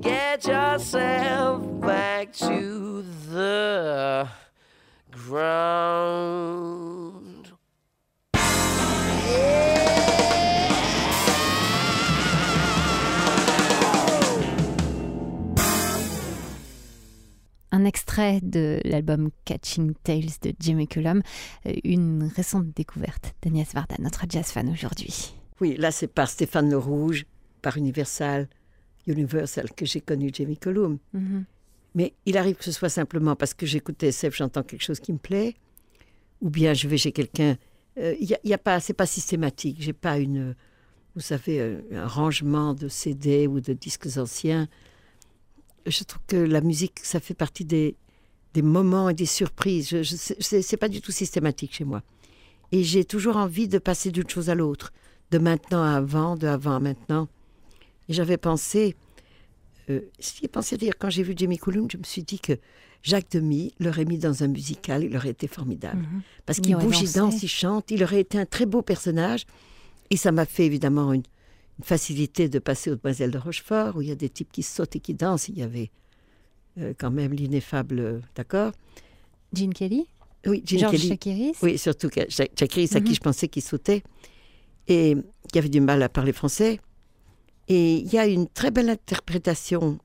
get 0.00 0.46
yourself 0.46 1.80
back 1.80 2.32
to 2.32 3.04
the 3.30 4.28
ground. 5.10 6.71
Un 17.82 17.84
extrait 17.84 18.38
de 18.44 18.80
l'album 18.84 19.30
Catching 19.44 19.94
Tales 20.04 20.38
de 20.42 20.52
Jimmy 20.60 20.86
Cullum, 20.86 21.20
euh, 21.66 21.72
une 21.82 22.30
récente 22.36 22.68
découverte 22.76 23.34
d'Agnès 23.42 23.74
Varda, 23.74 23.96
notre 23.98 24.24
jazz 24.28 24.52
fan 24.52 24.68
aujourd'hui. 24.68 25.34
Oui, 25.60 25.74
là, 25.76 25.90
c'est 25.90 26.06
par 26.06 26.30
Stéphane 26.30 26.70
Le 26.70 26.78
Rouge, 26.78 27.26
par 27.60 27.76
Universal, 27.76 28.48
Universal 29.08 29.72
que 29.72 29.84
j'ai 29.84 30.00
connu 30.00 30.30
Jamie 30.32 30.58
Cullum. 30.58 30.98
Mhm. 31.12 31.44
Mais 31.96 32.14
il 32.24 32.36
arrive 32.36 32.54
que 32.54 32.62
ce 32.62 32.70
soit 32.70 32.88
simplement 32.88 33.34
parce 33.34 33.52
que 33.52 33.66
j'écoute 33.66 34.00
SF, 34.00 34.36
j'entends 34.36 34.62
quelque 34.62 34.84
chose 34.84 35.00
qui 35.00 35.12
me 35.12 35.18
plaît, 35.18 35.56
ou 36.40 36.50
bien 36.50 36.74
je 36.74 36.86
vais 36.86 36.98
chez 36.98 37.10
quelqu'un. 37.10 37.56
Euh, 37.98 38.14
Il 38.20 38.30
y 38.30 38.34
a, 38.34 38.38
il 38.44 38.50
y 38.50 38.54
a 38.54 38.58
pas, 38.58 38.78
c'est 38.78 38.94
pas 38.94 39.06
systématique. 39.06 39.78
J'ai 39.80 39.92
pas 39.92 40.18
une, 40.18 40.54
vous 41.16 41.20
savez, 41.20 41.60
euh, 41.60 41.80
un 41.90 42.06
rangement 42.06 42.74
de 42.74 42.86
CD 42.86 43.48
ou 43.48 43.60
de 43.60 43.72
disques 43.72 44.18
anciens. 44.18 44.68
Je 45.86 46.04
trouve 46.04 46.22
que 46.26 46.36
la 46.36 46.60
musique, 46.60 47.00
ça 47.02 47.20
fait 47.20 47.34
partie 47.34 47.64
des, 47.64 47.96
des 48.54 48.62
moments 48.62 49.08
et 49.08 49.14
des 49.14 49.26
surprises. 49.26 49.88
Je, 49.88 50.02
je, 50.02 50.16
c'est, 50.16 50.76
pas 50.76 50.88
du 50.88 51.00
tout 51.00 51.12
systématique 51.12 51.74
chez 51.74 51.84
moi. 51.84 52.02
Et 52.70 52.84
j'ai 52.84 53.04
toujours 53.04 53.36
envie 53.36 53.68
de 53.68 53.78
passer 53.78 54.10
d'une 54.10 54.28
chose 54.28 54.50
à 54.50 54.54
l'autre, 54.54 54.92
de 55.30 55.38
maintenant 55.38 55.82
à 55.82 55.96
avant, 55.96 56.36
de 56.36 56.46
avant 56.46 56.76
à 56.76 56.80
maintenant. 56.80 57.28
Et 58.08 58.14
j'avais 58.14 58.38
pensé, 58.38 58.96
euh, 59.90 60.00
j'y 60.18 60.44
ai 60.44 60.48
pensé 60.48 60.76
dire 60.76 60.94
quand 60.98 61.10
j'ai 61.10 61.22
vu 61.22 61.34
Jamie 61.36 61.58
Cullum, 61.58 61.90
je 61.90 61.98
me 61.98 62.04
suis 62.04 62.22
dit 62.22 62.40
que 62.40 62.54
Jacques 63.02 63.30
Demy 63.32 63.74
l'aurait 63.80 64.04
mis 64.04 64.18
dans 64.18 64.42
un 64.42 64.48
musical, 64.48 65.04
il 65.04 65.16
aurait 65.16 65.30
été 65.30 65.48
formidable. 65.48 66.00
Mhm. 66.00 66.22
Parce 66.46 66.58
Il 66.58 66.62
qu'il 66.62 66.76
bouge, 66.76 67.00
il 67.00 67.12
danse, 67.12 67.42
il 67.42 67.48
chante, 67.48 67.90
il 67.90 68.02
aurait 68.04 68.20
été 68.20 68.38
un 68.38 68.46
très 68.46 68.66
beau 68.66 68.82
personnage. 68.82 69.44
Et 70.10 70.16
ça 70.16 70.30
m'a 70.30 70.46
fait 70.46 70.66
évidemment 70.66 71.12
une 71.12 71.22
facilité 71.82 72.48
de 72.48 72.58
passer 72.58 72.90
aux 72.90 72.96
Demoiselles 72.96 73.30
de 73.30 73.38
Rochefort, 73.38 73.96
où 73.96 74.02
il 74.02 74.08
y 74.08 74.12
a 74.12 74.16
des 74.16 74.28
types 74.28 74.50
qui 74.52 74.62
sautent 74.62 74.96
et 74.96 75.00
qui 75.00 75.14
dansent. 75.14 75.48
Il 75.48 75.58
y 75.58 75.62
avait 75.62 75.90
euh, 76.78 76.94
quand 76.98 77.10
même 77.10 77.32
l'ineffable, 77.32 77.98
euh, 78.00 78.20
d'accord 78.34 78.72
Gene 79.52 79.74
Kelly, 79.74 80.06
Oui, 80.46 80.62
Gene 80.64 80.78
George 80.80 80.92
Kelly. 80.96 81.08
Chakiris. 81.08 81.56
Oui, 81.62 81.76
surtout 81.78 82.08
Ja- 82.14 82.24
Jackie, 82.56 82.88
à 82.94 82.98
Mhm. 83.00 83.04
qui 83.04 83.14
je 83.14 83.20
pensais 83.20 83.48
qu'il 83.48 83.62
sautait 83.62 84.02
et 84.88 85.16
qui 85.52 85.58
avait 85.58 85.68
du 85.68 85.80
mal 85.80 86.02
à 86.02 86.08
parler 86.08 86.32
français. 86.32 86.80
Et 87.68 87.96
il 87.98 88.12
y 88.12 88.18
a 88.18 88.26
une 88.26 88.48
très 88.48 88.70
belle 88.70 88.88
interprétation 88.90 89.98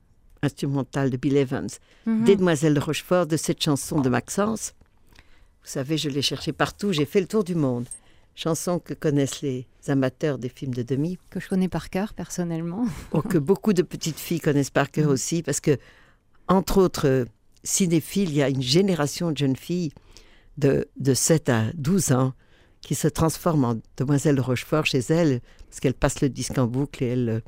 instrumentale 0.44 1.10
de 1.10 1.18
Bill 1.18 1.38
Evans, 1.38 1.70
Mhm. 2.06 2.24
des 2.26 2.36
Demoiselles 2.36 2.74
de 2.76 2.80
Rochefort, 2.80 3.26
de 3.28 3.38
cette 3.38 3.64
chanson 3.64 4.00
de 4.02 4.10
Maxence. 4.10 4.74
Vous 5.64 5.70
savez, 5.72 5.98
je 5.98 6.10
l'ai 6.10 6.22
cherchée 6.22 6.54
partout, 6.54 6.92
j'ai 6.94 7.06
fait 7.06 7.20
le 7.22 7.28
tour 7.28 7.44
du 7.44 7.56
monde. 7.56 7.88
Chanson 8.38 8.78
que 8.78 8.94
connaissent 8.94 9.42
les 9.42 9.66
amateurs 9.88 10.38
des 10.38 10.50
films 10.50 10.74
de 10.76 10.84
demi, 10.84 11.18
que 11.32 11.40
je 11.40 11.48
connais 11.50 11.70
par 11.70 11.90
cœur 11.90 12.14
personnellement. 12.14 12.86
ou 13.12 13.22
que 13.22 13.40
beaucoup 13.40 13.74
de 13.74 13.82
petites 13.82 14.20
filles 14.20 14.40
connaissent 14.40 14.70
par 14.70 14.92
cœur 14.92 15.10
aussi, 15.10 15.42
parce 15.42 15.60
que, 15.60 15.78
entre 16.48 16.80
autres 16.80 17.08
euh, 17.08 17.26
cinéphiles, 17.64 18.30
il 18.30 18.36
y 18.36 18.44
a 18.44 18.50
une 18.50 18.62
génération 18.62 19.32
de 19.32 19.38
jeunes 19.38 19.56
filles 19.56 19.92
de, 20.60 20.88
de 21.00 21.14
7 21.16 21.50
à 21.50 21.64
12 21.74 22.12
ans 22.12 22.34
qui 22.82 22.94
se 22.94 23.08
transforment 23.08 23.66
en 23.66 23.76
demoiselles 23.98 24.36
de 24.36 24.42
Rochefort 24.42 24.86
chez 24.86 25.00
elles, 25.10 25.42
parce 25.68 25.80
qu'elles 25.80 25.96
passent 25.96 26.22
le 26.22 26.30
disque 26.30 26.60
en 26.60 26.68
boucle 26.68 27.04
et 27.04 27.08
elles... 27.08 27.30
euh, 27.30 27.40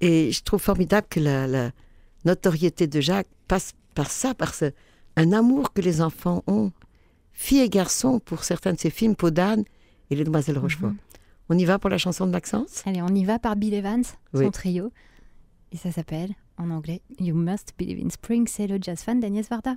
Et 0.00 0.30
je 0.30 0.42
trouve 0.44 0.60
formidable 0.60 1.08
que 1.10 1.18
la, 1.20 1.48
la 1.48 1.72
notoriété 2.24 2.86
de 2.86 3.00
Jacques 3.00 3.28
passe 3.48 3.72
par 3.96 4.08
ça, 4.10 4.34
par 4.34 4.54
ce- 4.54 4.72
un 5.16 5.32
amour 5.32 5.72
que 5.72 5.80
les 5.82 6.00
enfants 6.00 6.44
ont, 6.46 6.70
filles 7.32 7.62
et 7.62 7.68
garçons, 7.68 8.20
pour 8.20 8.44
certains 8.44 8.72
de 8.74 8.78
ces 8.78 8.90
films, 8.90 9.16
Peau 9.16 9.30
d'âne 9.30 9.64
et 10.12 10.16
Les 10.16 10.24
Demoiselles 10.24 10.54
de 10.54 10.60
Rochefort. 10.60 10.92
On 11.48 11.58
y 11.58 11.64
va 11.64 11.78
pour 11.78 11.90
la 11.90 11.98
chanson 11.98 12.26
de 12.26 12.30
Maxence? 12.32 12.82
Allez, 12.86 13.02
on 13.02 13.08
y 13.14 13.24
va 13.24 13.38
par 13.38 13.56
Bill 13.56 13.74
Evans, 13.74 14.04
Oui. 14.34 14.44
son 14.44 14.50
trio. 14.50 14.92
Et 15.72 15.76
ça 15.76 15.90
s'appelle, 15.90 16.30
en 16.58 16.70
anglais, 16.70 17.00
You 17.18 17.34
Must 17.34 17.72
Believe 17.78 18.04
in 18.04 18.10
Spring. 18.10 18.46
C'est 18.46 18.66
le 18.66 18.78
jazz 18.80 19.00
fan 19.02 19.20
d'Agnès 19.20 19.48
Varda. 19.48 19.76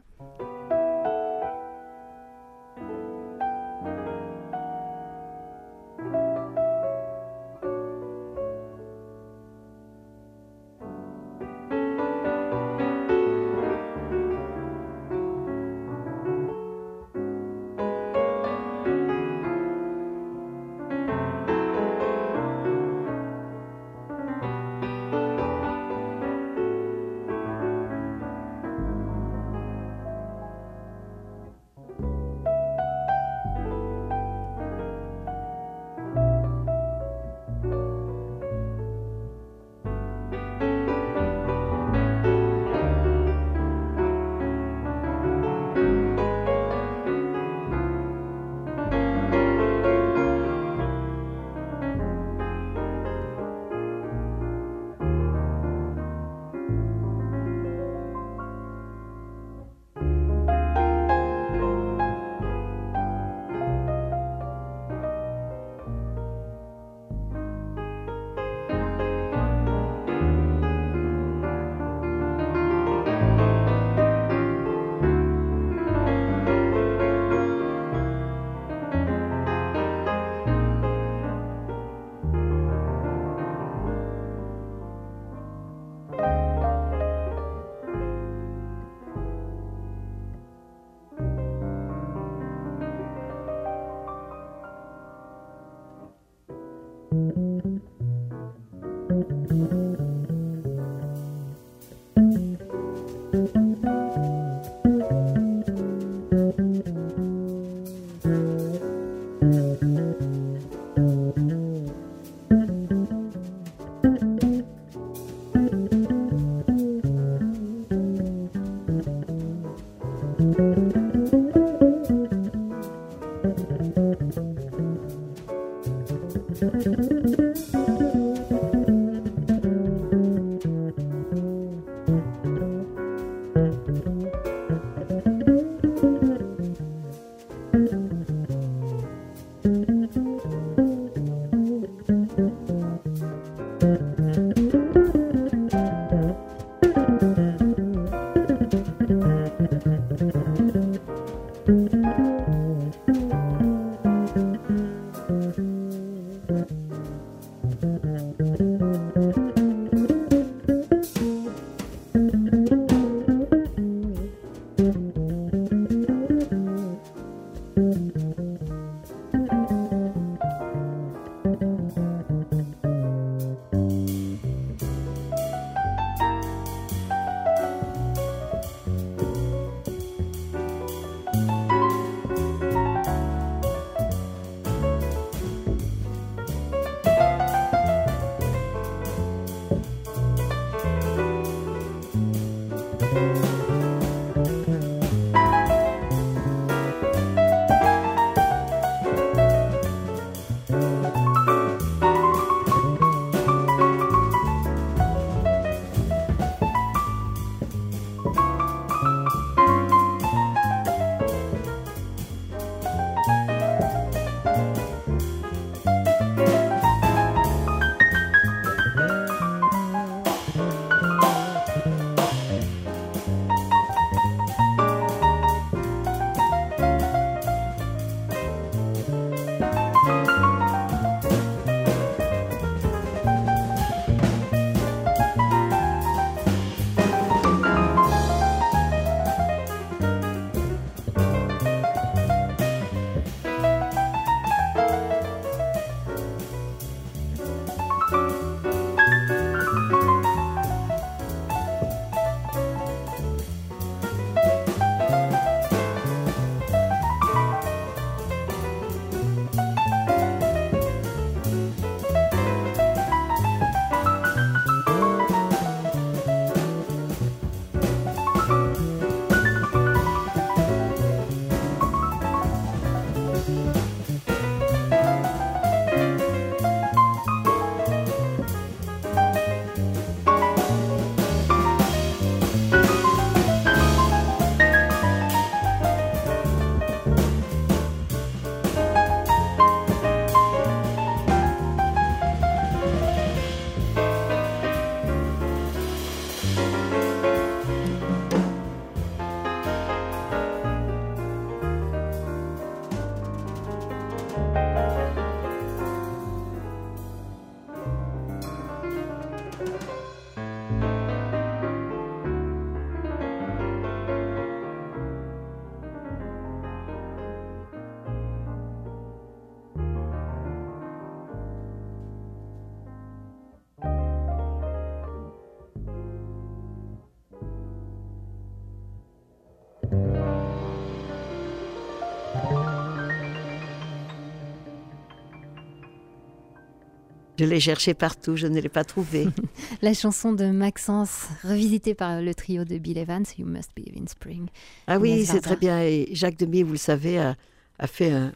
L'ai 337.46 337.60
cherché 337.60 337.94
partout, 337.94 338.36
je 338.36 338.48
ne 338.48 338.60
l'ai 338.60 338.70
pas 338.70 338.84
trouvé. 338.84 339.28
La 339.82 339.94
chanson 339.94 340.34
de 340.34 340.46
Maxence, 340.46 341.28
revisitée 341.44 341.94
par 341.96 342.22
le 342.22 342.34
trio 342.36 342.64
de 342.66 342.78
Bill 342.78 342.98
Evans, 342.98 343.26
You 343.38 343.46
Must 343.46 343.72
Believe 343.76 344.02
in 344.02 344.08
Spring. 344.08 344.48
Ah 344.88 345.00
oui, 345.00 345.26
c'est 345.26 345.42
très 345.42 345.56
bien. 345.58 345.82
Et 345.82 346.10
Jacques 346.14 346.38
Demy, 346.38 346.64
vous 346.64 346.74
le 346.74 346.78
savez, 346.78 347.18
a, 347.20 347.36
a 347.80 347.88
fait 347.88 348.12
un, 348.12 348.32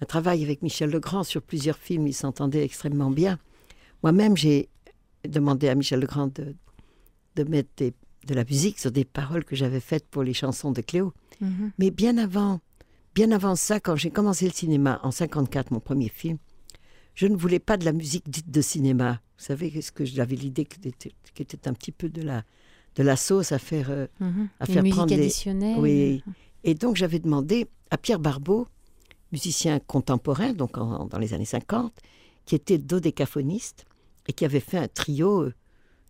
un 0.00 0.04
travail 0.06 0.42
avec 0.42 0.62
Michel 0.62 0.90
Legrand 0.90 1.22
sur 1.24 1.42
plusieurs 1.42 1.78
films. 1.78 2.06
Ils 2.06 2.14
s'entendaient 2.14 2.64
extrêmement 2.64 3.10
bien. 3.10 3.38
Moi-même, 4.02 4.36
j'ai 4.36 4.68
demandé 5.28 5.68
à 5.68 5.74
Michel 5.74 6.00
Legrand 6.00 6.26
de, 6.28 6.54
de 7.36 7.44
mettre 7.44 7.70
des- 7.76 7.94
de 8.26 8.34
la 8.34 8.44
musique 8.44 8.78
sur 8.78 8.92
des 8.92 9.04
paroles 9.04 9.44
que 9.44 9.56
j'avais 9.56 9.80
faites 9.80 10.06
pour 10.06 10.22
les 10.22 10.32
chansons 10.34 10.70
de 10.70 10.80
Cléo. 10.80 11.12
Mhm. 11.40 11.72
Mais 11.78 11.90
bien 11.90 12.18
avant, 12.18 12.60
bien 13.16 13.32
avant 13.32 13.56
ça, 13.56 13.80
quand 13.80 13.96
j'ai 13.96 14.10
commencé 14.10 14.44
le 14.44 14.52
cinéma 14.52 15.00
en 15.02 15.10
54, 15.10 15.72
mon 15.72 15.80
premier 15.80 16.08
film, 16.08 16.38
je 17.14 17.26
ne 17.26 17.36
voulais 17.36 17.58
pas 17.58 17.76
de 17.76 17.84
la 17.84 17.92
musique 17.92 18.28
dite 18.30 18.50
de 18.50 18.60
cinéma. 18.60 19.20
Vous 19.38 19.44
savez, 19.44 19.70
que 19.94 20.04
j'avais 20.04 20.36
l'idée 20.36 20.64
qui 20.64 21.42
était 21.42 21.68
un 21.68 21.74
petit 21.74 21.92
peu 21.92 22.08
de 22.08 22.22
la 22.22 22.44
de 22.94 23.02
la 23.02 23.16
sauce 23.16 23.52
à 23.52 23.58
faire 23.58 23.90
euh, 23.90 24.06
Mhm. 24.20 24.48
à 24.60 24.66
faire 24.66 24.82
musique 24.82 24.96
prendre 24.96 25.14
les- 25.14 25.22
additionnelle. 25.22 25.78
oui. 25.78 26.22
Et 26.64 26.74
donc 26.74 26.96
j'avais 26.96 27.18
demandé 27.18 27.66
à 27.90 27.96
Pierre 27.96 28.18
Barbeau, 28.18 28.68
musicien 29.32 29.78
contemporain, 29.80 30.52
donc 30.52 30.76
en- 30.76 31.06
dans 31.06 31.18
les 31.18 31.32
années 31.32 31.46
50, 31.46 31.92
qui 32.44 32.54
était 32.54 32.76
dodécaphoniste 32.78 33.86
et 34.28 34.32
qui 34.34 34.44
avait 34.44 34.60
fait 34.60 34.76
un 34.78 34.88
trio 34.88 35.42
euh, 35.44 35.54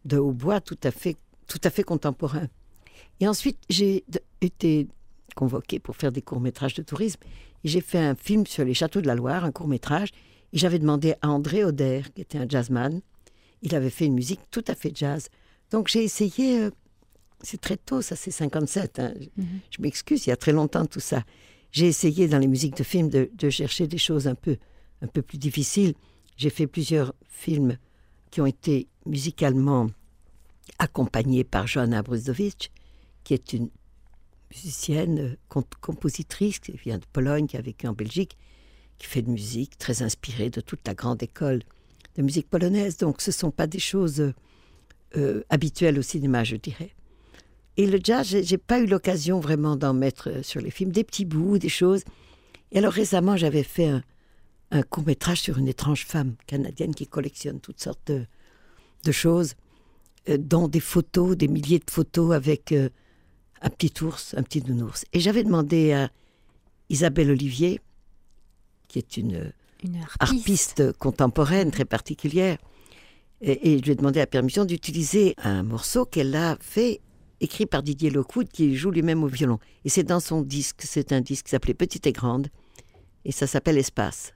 de 0.04 0.18
hautbois 0.18 0.60
tout 0.60 0.78
à 0.82 0.90
fait, 0.90 1.16
tout 1.46 1.60
à 1.62 1.70
fait 1.70 1.84
contemporain. 1.84 2.48
Et 3.20 3.28
ensuite, 3.28 3.58
j'ai 3.70 4.04
été 4.40 4.88
convoqué 5.36 5.78
pour 5.78 5.94
faire 5.96 6.10
des 6.10 6.20
courts-métrages 6.22 6.74
de 6.74 6.82
tourisme. 6.82 7.20
Et 7.64 7.68
j'ai 7.68 7.80
fait 7.80 7.98
un 8.00 8.16
film 8.16 8.44
sur 8.46 8.64
les 8.64 8.74
châteaux 8.74 9.00
de 9.00 9.06
la 9.06 9.14
Loire, 9.14 9.44
un 9.44 9.52
court-métrage. 9.52 10.10
Et 10.52 10.58
j'avais 10.58 10.78
demandé 10.78 11.14
à 11.22 11.28
André 11.30 11.64
Oder, 11.64 12.02
qui 12.14 12.20
était 12.20 12.38
un 12.38 12.48
jazzman. 12.48 13.00
Il 13.62 13.74
avait 13.74 13.90
fait 13.90 14.06
une 14.06 14.14
musique 14.14 14.40
tout 14.50 14.64
à 14.68 14.74
fait 14.74 14.92
jazz. 14.94 15.28
Donc 15.70 15.88
j'ai 15.88 16.02
essayé, 16.04 16.58
euh, 16.60 16.70
c'est 17.42 17.60
très 17.60 17.76
tôt, 17.76 18.02
ça 18.02 18.16
c'est 18.16 18.30
57. 18.30 18.98
hein. 18.98 19.14
Mhm. 19.36 19.46
Je 19.70 19.80
m'excuse, 19.82 20.26
il 20.26 20.30
y 20.30 20.32
a 20.32 20.36
très 20.36 20.52
longtemps 20.52 20.84
tout 20.86 21.00
ça. 21.00 21.24
J'ai 21.70 21.86
essayé 21.86 22.28
dans 22.28 22.38
les 22.38 22.48
musiques 22.48 22.76
de 22.76 22.82
films 22.82 23.08
de, 23.08 23.30
de 23.34 23.50
chercher 23.50 23.86
des 23.86 23.98
choses 23.98 24.26
un 24.28 24.34
peu, 24.34 24.56
un 25.00 25.06
peu 25.06 25.22
plus 25.22 25.38
difficiles. 25.38 25.94
J'ai 26.36 26.50
fait 26.50 26.66
plusieurs 26.66 27.14
films 27.28 27.78
qui 28.30 28.40
ont 28.40 28.46
été 28.46 28.88
musicalement 29.06 29.88
accompagnés 30.78 31.44
par 31.44 31.66
Joanna 31.66 32.02
Brusdowicz, 32.02 32.70
qui 33.24 33.34
est 33.34 33.52
une 33.52 33.70
musicienne, 34.50 35.18
euh, 35.18 35.36
comp- 35.48 35.74
compositrice, 35.80 36.58
qui 36.58 36.72
vient 36.72 36.98
de 36.98 37.04
Pologne, 37.12 37.46
qui 37.46 37.56
a 37.56 37.62
vécu 37.62 37.86
en 37.86 37.92
Belgique, 37.94 38.36
qui 39.02 39.08
fait 39.08 39.22
de 39.22 39.30
musique 39.30 39.76
très 39.78 40.02
inspirée 40.02 40.48
de 40.48 40.60
toute 40.60 40.86
la 40.86 40.94
grande 40.94 41.22
école 41.22 41.62
de 42.16 42.22
musique 42.22 42.48
polonaise. 42.48 42.98
Donc 42.98 43.20
ce 43.20 43.30
ne 43.30 43.34
sont 43.34 43.50
pas 43.50 43.66
des 43.66 43.80
choses 43.80 44.20
euh, 44.20 44.34
euh, 45.16 45.42
habituelles 45.50 45.98
au 45.98 46.02
cinéma, 46.02 46.44
je 46.44 46.56
dirais. 46.56 46.94
Et 47.76 47.86
le 47.86 47.98
jazz, 48.02 48.36
j'ai 48.42 48.58
pas 48.58 48.78
eu 48.78 48.86
l'occasion 48.86 49.40
vraiment 49.40 49.76
d'en 49.76 49.92
mettre 49.92 50.30
euh, 50.30 50.42
sur 50.42 50.60
les 50.60 50.70
films, 50.70 50.92
des 50.92 51.02
petits 51.02 51.24
bouts, 51.24 51.58
des 51.58 51.68
choses. 51.68 52.04
Et 52.70 52.78
alors 52.78 52.92
récemment, 52.92 53.36
j'avais 53.36 53.64
fait 53.64 53.88
un, 54.70 54.82
court 54.82 55.04
métrage 55.04 55.40
sur 55.40 55.58
une 55.58 55.68
étrange 55.68 56.06
femme 56.06 56.36
canadienne 56.46 56.94
qui 56.94 57.06
collectionne 57.06 57.60
toutes 57.60 57.80
sortes 57.80 58.06
de, 58.06 58.24
de 59.04 59.12
choses, 59.12 59.54
dont 60.26 60.68
des 60.68 60.80
photos, 60.80 61.36
des 61.36 61.48
milliers 61.48 61.80
de 61.80 61.90
photos 61.90 62.32
avec 62.32 62.72
un 62.72 63.68
petit 63.68 63.92
ours, 64.02 64.34
un 64.34 64.42
petit 64.42 64.62
nounours. 64.62 65.04
Et 65.12 65.20
j'avais 65.20 65.44
demandé 65.44 65.92
à 65.92 66.10
Isabelle 66.88 67.30
Olivier, 67.30 67.80
qui 68.92 68.98
est 68.98 69.16
une 69.16 69.52
Une 69.82 69.96
harpiste. 69.96 70.20
harpiste 70.20 70.92
contemporaine 70.98 71.70
très 71.70 71.84
particulière. 71.86 72.58
Et, 73.40 73.72
et 73.72 73.78
je 73.78 73.82
lui 73.84 73.92
ai 73.92 73.94
demandé 73.96 74.20
la 74.20 74.26
permission 74.26 74.64
d'utiliser 74.64 75.34
un 75.38 75.62
morceau 75.62 76.04
qu'elle 76.04 76.36
a 76.36 76.56
fait, 76.60 77.00
écrit 77.40 77.66
par 77.66 77.82
Didier 77.82 78.10
Lockwood, 78.10 78.48
qui 78.48 78.76
joue 78.76 78.90
lui-même 78.90 79.24
au 79.24 79.26
violon. 79.28 79.58
Et 79.84 79.88
c'est 79.88 80.04
dans 80.04 80.20
son 80.20 80.42
disque, 80.42 80.82
c'est 80.84 81.12
un 81.12 81.20
disque 81.20 81.46
qui 81.46 81.50
s'appelait 81.50 81.74
Petite 81.74 82.06
et 82.06 82.12
Grande, 82.12 82.48
et 83.24 83.32
ça 83.32 83.46
s'appelle 83.46 83.78
Espace. 83.78 84.32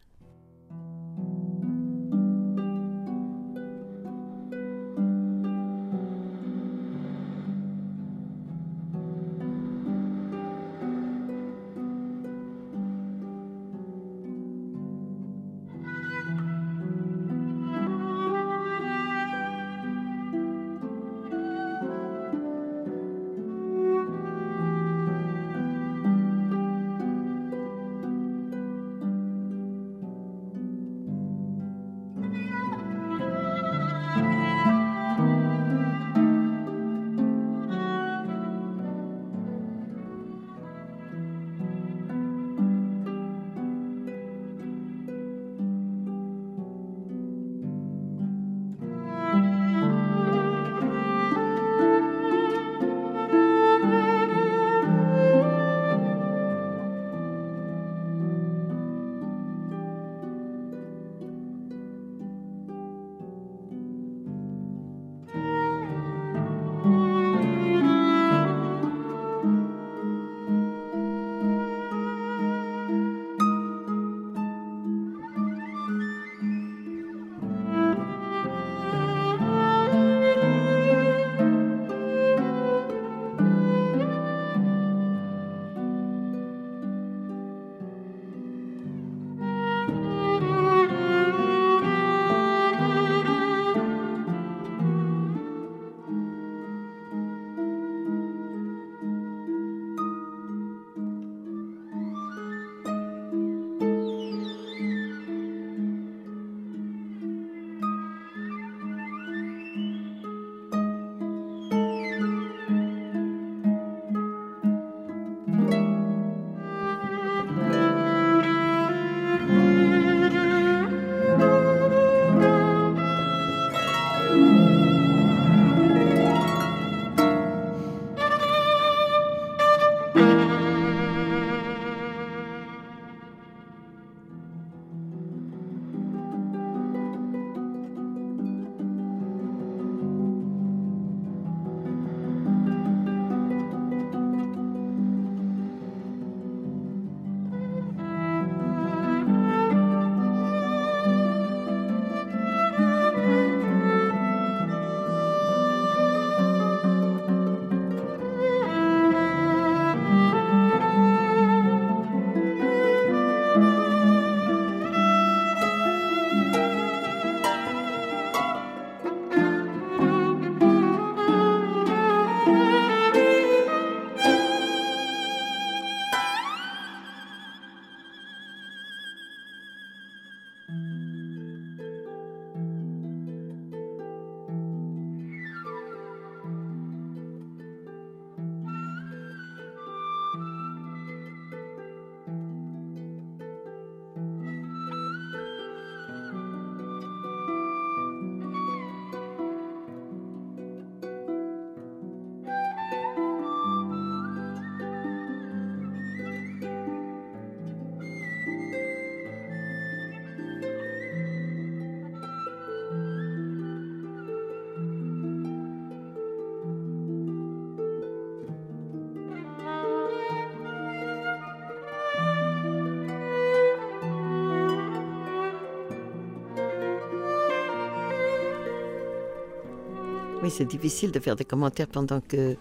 Oui, 230.46 230.52
c'est 230.56 230.64
difficile 230.64 231.10
de 231.10 231.18
faire 231.20 231.34
des 231.36 231.44
commentaires 231.44 231.88
pendant 231.88 232.20
que, 232.20 232.54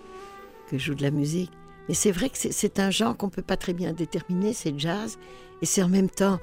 que 0.68 0.78
je 0.78 0.78
joue 0.78 0.96
de 0.96 1.04
la 1.04 1.12
musique. 1.12 1.52
Mais 1.88 1.94
c'est 1.94 2.12
vrai 2.12 2.30
que 2.30 2.38
c'est- 2.38 2.80
un 2.80 2.90
genre 2.90 3.16
qu'on 3.16 3.28
ne 3.28 3.32
peut 3.32 3.44
pas 3.44 3.58
très 3.58 3.74
bien 3.74 3.94
déterminer, 3.94 4.54
c'est 4.54 4.74
jazz. 4.80 5.20
Et 5.62 5.66
c'est 5.68 5.84
en 5.84 5.88
même 5.90 6.10
temps 6.10 6.40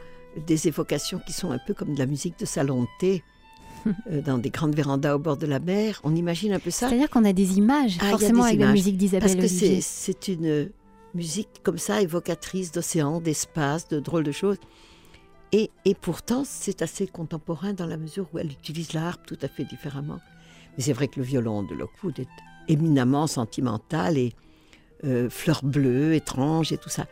des 0.47 0.69
évocations 0.69 1.21
qui 1.27 1.33
sont 1.33 1.51
un 1.51 1.59
peu 1.67 1.75
comme 1.75 1.95
de 1.95 1.99
la 1.99 2.07
musique 2.07 2.39
de 2.39 2.45
salon 2.47 2.83
de 2.83 2.89
thé, 3.01 3.25
euh, 4.11 4.23
dans 4.23 4.39
des 4.39 4.51
grandes 4.51 4.75
vérandas 4.77 5.17
au 5.17 5.19
bord 5.19 5.37
de 5.37 5.47
la 5.47 5.59
mer. 5.59 6.01
On 6.05 6.15
imagine 6.15 6.53
un 6.53 6.61
peu 6.61 6.71
ça. 6.71 6.89
C'est-à-dire 6.89 7.11
qu'on 7.11 7.25
a 7.25 7.33
des 7.33 7.59
images, 7.59 7.99
Ah, 8.01 8.11
forcément 8.11 8.43
des 8.45 8.51
avec 8.51 8.61
la 8.61 8.71
musique 8.73 8.97
d'Isabelle 8.97 9.37
Parce 9.37 9.51
que 9.51 9.81
c'est 9.81 10.29
une 10.29 10.71
musique 11.15 11.49
comme 11.65 11.79
ça, 11.79 12.01
évocatrice 12.01 12.71
d'océan, 12.71 13.21
d'espace, 13.21 13.89
de 13.89 13.99
drôles 13.99 14.23
de 14.25 14.33
choses. 14.33 14.59
Et, 15.51 15.71
et 15.85 15.95
pourtant, 15.95 16.45
c'est 16.47 16.81
assez 16.81 17.07
contemporain 17.09 17.73
dans 17.75 17.85
la 17.87 17.97
mesure 17.99 18.27
où 18.33 18.39
elle 18.39 18.51
utilise 18.53 18.93
la 18.95 19.09
harpe 19.09 19.27
tout 19.27 19.37
à 19.43 19.49
fait 19.49 19.65
différemment. 19.65 20.19
Mais 20.77 20.83
c'est 20.83 20.93
vrai 20.93 21.09
que 21.09 21.19
le 21.21 21.25
violon 21.25 21.63
de 21.63 21.75
Lockwood 21.75 22.19
est 22.19 22.29
éminemment 22.69 23.27
sentimental 23.27 24.17
et 24.17 24.33
euh, 25.05 25.29
fleur 25.29 25.63
bleue, 25.65 26.15
étrange 26.15 26.73
et 26.73 26.79
tout 26.79 26.89
ça. 26.89 27.07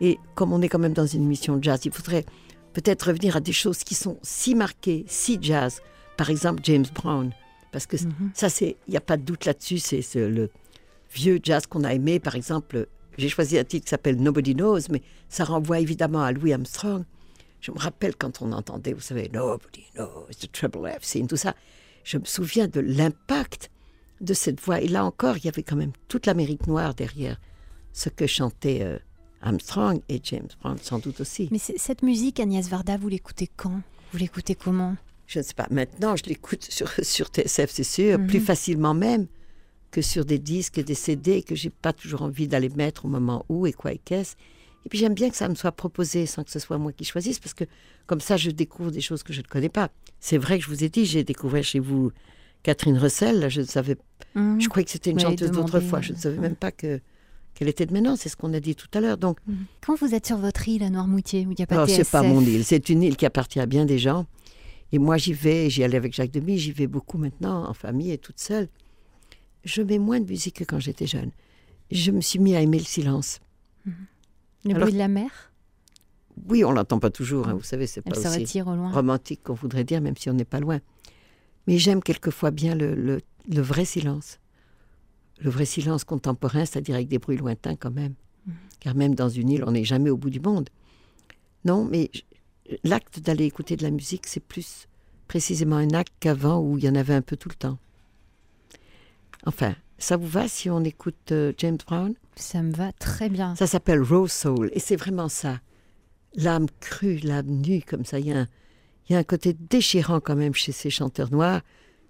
Et 0.00 0.18
comme 0.34 0.52
on 0.52 0.62
est 0.62 0.68
quand 0.68 0.78
même 0.78 0.94
dans 0.94 1.06
une 1.06 1.22
émission 1.22 1.56
de 1.56 1.64
jazz, 1.64 1.80
il 1.84 1.92
faudrait 1.92 2.24
peut-être 2.72 3.08
revenir 3.08 3.36
à 3.36 3.40
des 3.40 3.52
choses 3.52 3.84
qui 3.84 3.94
sont 3.94 4.18
si 4.22 4.54
marquées, 4.54 5.04
si 5.06 5.38
jazz. 5.40 5.80
Par 6.16 6.30
exemple, 6.30 6.60
James 6.64 6.86
Brown. 6.94 7.32
Parce 7.70 7.86
que 7.86 7.96
ça, 8.34 8.48
c'est, 8.48 8.76
il 8.86 8.92
n'y 8.92 8.96
a 8.96 9.00
pas 9.00 9.16
de 9.16 9.22
doute 9.22 9.46
là-dessus, 9.46 9.78
c'est 9.78 10.00
c'est 10.00 10.28
le 10.28 10.50
vieux 11.12 11.40
jazz 11.42 11.66
qu'on 11.66 11.82
a 11.84 11.92
aimé. 11.92 12.20
Par 12.20 12.36
exemple, 12.36 12.86
j'ai 13.18 13.28
choisi 13.28 13.58
un 13.58 13.64
titre 13.64 13.84
qui 13.84 13.90
s'appelle 13.90 14.16
Nobody 14.20 14.54
Knows, 14.54 14.80
mais 14.90 15.02
ça 15.28 15.44
renvoie 15.44 15.80
évidemment 15.80 16.22
à 16.22 16.32
Louis 16.32 16.52
Armstrong. 16.52 17.04
Je 17.60 17.72
me 17.72 17.78
rappelle 17.78 18.14
quand 18.14 18.42
on 18.42 18.52
entendait, 18.52 18.92
vous 18.92 19.00
savez, 19.00 19.28
Nobody 19.32 19.84
knows 19.94 20.26
the 20.40 20.50
trouble 20.52 20.88
I've 20.88 21.02
seen, 21.04 21.26
tout 21.26 21.36
ça. 21.36 21.54
Je 22.04 22.18
me 22.18 22.24
souviens 22.24 22.68
de 22.68 22.80
l'impact 22.80 23.70
de 24.20 24.34
cette 24.34 24.60
voix. 24.60 24.80
Et 24.80 24.88
là 24.88 25.04
encore, 25.04 25.36
il 25.38 25.44
y 25.44 25.48
avait 25.48 25.62
quand 25.62 25.76
même 25.76 25.92
toute 26.08 26.26
l'Amérique 26.26 26.66
noire 26.66 26.94
derrière 26.94 27.40
ce 27.92 28.08
que 28.08 28.26
chantait 28.26 28.80
euh, 28.82 28.98
Armstrong 29.42 30.00
et 30.08 30.20
James 30.24 30.48
Brown, 30.62 30.76
sans 30.80 30.98
doute 30.98 31.20
aussi. 31.20 31.48
Mais 31.50 31.58
cette 31.58 32.02
musique, 32.02 32.40
Agnès 32.40 32.68
Varda, 32.68 32.96
vous 32.96 33.08
l'écoutez 33.08 33.48
quand? 33.56 33.80
Vous 34.12 34.18
l'écoutez 34.18 34.54
comment? 34.54 34.96
Je 35.26 35.38
ne 35.38 35.44
sais 35.44 35.54
pas. 35.54 35.66
Maintenant, 35.70 36.16
je 36.16 36.24
l'écoute 36.24 36.62
sur, 36.64 36.90
sur 37.02 37.26
TSF, 37.28 37.70
c'est 37.70 37.82
sûr, 37.84 38.18
Mhm. 38.18 38.26
plus 38.26 38.40
facilement 38.40 38.94
même 38.94 39.26
que 39.90 40.02
sur 40.02 40.24
des 40.24 40.38
disques, 40.38 40.80
des 40.82 40.94
CD 40.94 41.42
que 41.42 41.54
j'ai 41.54 41.70
pas 41.70 41.92
toujours 41.92 42.22
envie 42.22 42.48
d'aller 42.48 42.68
mettre 42.70 43.04
au 43.04 43.08
moment 43.08 43.44
où 43.48 43.66
et 43.66 43.72
quoi 43.72 43.92
et 43.92 43.98
qu'est-ce. 44.04 44.34
Et 44.86 44.88
puis 44.88 44.98
j'aime 44.98 45.14
bien 45.14 45.30
que 45.30 45.36
ça 45.36 45.48
me 45.48 45.54
soit 45.54 45.72
proposé 45.72 46.26
sans 46.26 46.44
que 46.44 46.50
ce 46.50 46.58
soit 46.58 46.76
moi 46.78 46.92
qui 46.92 47.04
choisisse, 47.04 47.38
parce 47.38 47.54
que 47.54 47.64
comme 48.06 48.20
ça, 48.20 48.36
je 48.36 48.50
découvre 48.50 48.90
des 48.90 49.00
choses 49.00 49.22
que 49.22 49.32
je 49.32 49.40
ne 49.40 49.46
connais 49.46 49.68
pas. 49.70 49.90
C'est 50.20 50.36
vrai 50.38 50.58
que 50.58 50.64
je 50.64 50.68
vous 50.70 50.84
ai 50.84 50.88
dit, 50.90 51.06
j'ai 51.06 51.24
découvert 51.24 51.64
chez 51.64 51.78
vous 51.78 52.12
Catherine 52.62 52.98
Russell. 52.98 53.48
Je 53.48 53.62
ne 53.62 53.66
savais, 53.66 53.96
Mhm. 54.34 54.60
je 54.60 54.68
croyais 54.68 54.84
que 54.84 54.90
c'était 54.90 55.10
une 55.10 55.20
chanteuse 55.20 55.50
d'autrefois. 55.50 56.00
Je 56.00 56.12
ne 56.12 56.16
euh, 56.18 56.20
savais 56.20 56.36
ouais. 56.36 56.42
même 56.42 56.56
pas 56.56 56.70
que 56.72 57.00
qu'elle 57.54 57.68
était 57.68 57.86
de 57.86 57.92
maintenant. 57.92 58.16
C'est 58.16 58.28
ce 58.28 58.36
qu'on 58.36 58.52
a 58.52 58.58
dit 58.60 58.74
tout 58.74 58.88
à 58.94 59.00
l'heure. 59.00 59.16
Donc, 59.16 59.38
Quand 59.80 59.94
vous 59.94 60.12
êtes 60.14 60.26
sur 60.26 60.36
votre 60.38 60.68
île 60.68 60.82
à 60.82 60.90
Noirmoutier, 60.90 61.46
où 61.46 61.52
il 61.52 61.56
n'y 61.56 61.62
a 61.62 61.66
pas 61.66 61.76
alors, 61.76 61.86
de 61.86 61.92
c'est 61.92 62.10
pas 62.10 62.22
mon 62.22 62.40
île, 62.42 62.64
c'est 62.64 62.88
une 62.88 63.02
île 63.02 63.16
qui 63.16 63.24
appartient 63.26 63.60
à 63.60 63.66
bien 63.66 63.84
des 63.86 63.98
gens. 63.98 64.26
Et 64.92 64.98
moi, 64.98 65.16
j'y 65.18 65.32
vais, 65.32 65.70
j'y 65.70 65.82
allais 65.84 65.96
avec 65.96 66.12
Jacques 66.14 66.30
Demy, 66.32 66.58
j'y 66.58 66.72
vais 66.72 66.86
beaucoup 66.88 67.16
maintenant, 67.16 67.68
en 67.68 67.72
famille 67.74 68.10
et 68.10 68.18
toute 68.18 68.38
seule. 68.40 68.68
Je 69.64 69.82
mets 69.82 69.98
moins 69.98 70.20
de 70.20 70.26
musique 70.26 70.56
que 70.56 70.64
quand 70.64 70.78
j'étais 70.80 71.06
jeune. 71.06 71.30
Je 71.90 72.10
me 72.10 72.20
suis 72.20 72.38
mis 72.38 72.54
à 72.56 72.60
aimer 72.60 72.78
le 72.78 72.84
silence. 72.84 73.38
Le 74.64 74.70
alors- 74.70 74.82
bruit 74.82 74.92
de 74.94 74.98
la 74.98 75.08
mer, 75.08 75.30
Oui, 76.48 76.64
on 76.64 76.72
l'entend 76.72 76.98
pas 76.98 77.10
toujours, 77.10 77.46
hein, 77.48 77.54
vous 77.54 77.62
savez, 77.62 77.86
c'est 77.86 78.02
pas 78.02 78.14
se 78.14 78.26
aussi 78.28 78.38
retire 78.40 78.66
au 78.66 78.74
loin. 78.74 78.90
romantique 78.90 79.42
qu'on 79.44 79.54
voudrait 79.54 79.84
dire, 79.84 80.00
même 80.00 80.16
si 80.16 80.28
on 80.30 80.32
n'est 80.34 80.44
pas 80.44 80.60
loin. 80.60 80.80
Mais 81.66 81.78
j'aime 81.78 82.02
quelquefois 82.02 82.50
bien 82.50 82.74
le, 82.74 82.94
le- 82.94 83.20
le 83.48 83.60
vrai 83.62 83.84
silence. 83.84 84.40
Le 85.40 85.48
vrai 85.50 85.64
silence 85.64 86.04
contemporain, 86.04 86.64
c'est-à-dire 86.64 86.94
avec 86.96 87.08
des 87.08 87.18
bruits 87.18 87.36
lointains 87.36 87.76
quand 87.76 87.90
même. 87.92 88.14
Car 88.80 88.94
même 88.94 89.14
dans 89.14 89.28
une 89.28 89.48
île, 89.50 89.64
on 89.66 89.70
n'est 89.72 89.84
jamais 89.84 90.10
au 90.10 90.16
bout 90.16 90.30
du 90.30 90.40
monde. 90.40 90.68
Non, 91.64 91.84
mais 91.84 92.10
l'acte 92.82 93.20
d'aller 93.20 93.44
écouter 93.44 93.76
de 93.76 93.82
la 93.82 93.90
musique, 93.90 94.26
c'est 94.26 94.40
plus 94.40 94.86
précisément 95.28 95.76
un 95.76 95.90
acte 95.90 96.12
qu'avant 96.20 96.60
où 96.60 96.76
il 96.78 96.84
y 96.84 96.88
en 96.88 96.94
avait 96.94 97.14
un 97.14 97.22
peu 97.22 97.36
tout 97.36 97.48
le 97.48 97.54
temps. 97.54 97.78
Enfin, 99.46 99.74
ça 99.98 100.16
vous 100.16 100.26
va 100.26 100.48
si 100.48 100.70
on 100.70 100.82
écoute 100.84 101.32
euh, 101.32 101.52
James 101.58 101.78
Brown? 101.86 102.14
Ça 102.36 102.62
me 102.62 102.72
va 102.72 102.92
très 102.92 103.28
bien. 103.28 103.54
ça 103.54 103.66
s'appelle 103.66 104.02
Rose 104.02 104.32
Soul 104.32 104.70
et 104.72 104.80
c'est 104.80 104.96
vraiment 104.96 105.28
ça. 105.28 105.60
L'âme 106.34 106.66
crue, 106.80 107.18
l'âme 107.18 107.46
nue, 107.46 107.82
comme 107.82 108.04
ça. 108.04 108.18
Il 108.18 108.26
y, 108.26 108.32
a 108.32 108.40
un, 108.40 108.48
il 109.08 109.12
y 109.12 109.16
a 109.16 109.18
un 109.20 109.24
côté 109.24 109.54
déchirant 109.54 110.18
quand 110.20 110.34
même 110.34 110.54
chez 110.54 110.72
ces 110.72 110.90
chanteurs 110.90 111.30
noirs 111.30 111.60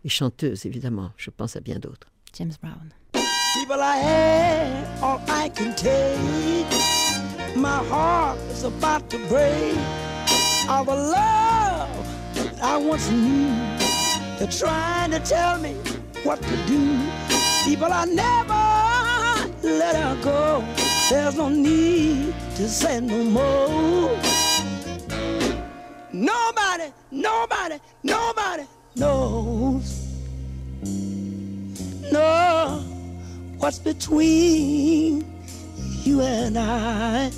et 0.03 0.09
chanteuses, 0.09 0.65
évidemment. 0.65 1.11
Je 1.19 1.31
pense 1.31 1.57
à 1.57 1.61
bien 1.61 1.79
d'autres. 1.79 2.09
James 2.37 2.53
Brown. 2.63 2.91
People 3.13 3.81
I 3.81 3.97
had 3.97 5.03
all 5.03 5.21
I 5.29 5.49
can 5.51 5.75
take. 5.77 6.67
My 7.57 7.85
heart 7.89 8.39
is 8.51 8.65
about 8.65 9.09
to 9.11 9.19
break. 9.29 9.77
All 10.69 10.85
the 10.85 10.97
love 10.97 11.89
that 12.35 12.61
I 12.63 12.77
once 12.79 13.11
knew. 13.11 13.53
They're 14.39 14.49
trying 14.49 15.13
to 15.13 15.21
tell 15.21 15.59
me 15.59 15.75
what 16.25 16.43
to 16.43 16.57
do. 16.67 16.99
People 17.65 17.93
I 17.93 18.05
never 18.05 18.65
let 19.63 19.97
her 19.97 20.23
go. 20.23 20.65
There's 21.11 21.37
no 21.37 21.49
need 21.49 22.35
to 22.57 22.69
say 22.69 23.01
no 23.01 23.25
more. 23.25 24.19
Nobody, 26.13 26.93
nobody, 27.11 27.79
nobody 28.03 28.65
knows. 28.97 30.01
No 32.13 32.85
what's 33.65 33.79
between 33.79 35.25
you 36.03 36.21
and 36.21 36.59
I. 36.59 37.31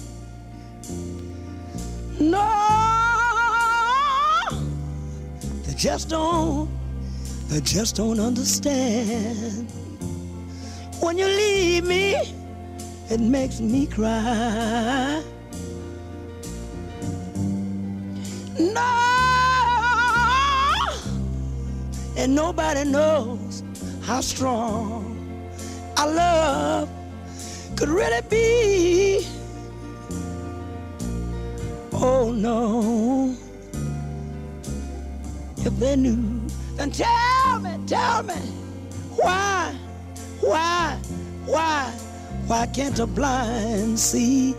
No, 2.19 2.49
they 5.65 5.75
just 5.75 6.09
don't, 6.09 6.69
they 7.49 7.61
just 7.61 7.95
don't 7.95 8.19
understand. 8.19 9.69
When 11.01 11.19
you 11.19 11.27
leave 11.27 11.85
me, 11.85 12.35
it 13.11 13.21
makes 13.21 13.61
me 13.61 13.87
cry. 13.87 15.23
No, 18.59 18.83
and 22.17 22.35
nobody 22.35 22.85
knows 22.85 23.63
how 24.03 24.21
strong 24.21 25.15
our 25.99 26.09
love 26.09 26.89
could 27.77 27.89
really 27.89 28.23
be. 28.29 29.27
Oh 31.93 32.33
no. 32.33 33.37
If 35.59 35.79
they 35.79 35.97
knew, 35.97 36.41
then 36.77 36.91
tell 36.91 37.59
me, 37.61 37.79
tell 37.87 38.23
me, 38.23 38.35
why, 39.17 39.75
why, 40.47 40.97
why, 41.45 41.91
why 42.47 42.67
can't 42.67 42.99
a 43.01 43.07
blind 43.07 43.99
see? 43.99 44.55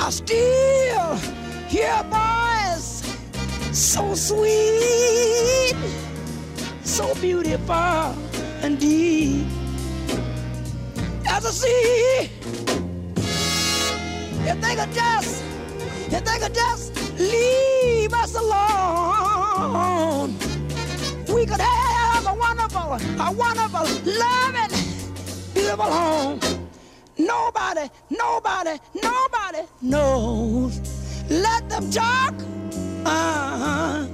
I 0.00 0.08
still 0.10 1.14
hear 1.68 1.92
a 1.94 2.04
voice 2.04 3.02
so 3.72 4.14
sweet, 4.14 5.76
so 6.82 7.14
beautiful 7.16 8.16
and 8.62 8.78
deep 8.78 9.46
as 11.28 11.44
a 11.44 11.52
sea. 11.52 12.30
If 14.44 14.60
they 14.60 14.74
could 14.74 14.92
just, 14.92 15.44
if 16.10 16.24
they 16.24 16.38
could 16.38 16.54
just 16.54 17.18
leave 17.18 17.71
a 23.18 23.32
wonderful, 23.32 23.86
loving, 24.18 24.72
beautiful 25.54 25.84
home. 25.84 26.40
Nobody, 27.18 27.88
nobody, 28.10 28.78
nobody 29.02 29.58
knows. 29.80 30.80
Let 31.30 31.68
them 31.68 31.90
talk. 31.90 32.34
Uh-huh. 33.04 34.04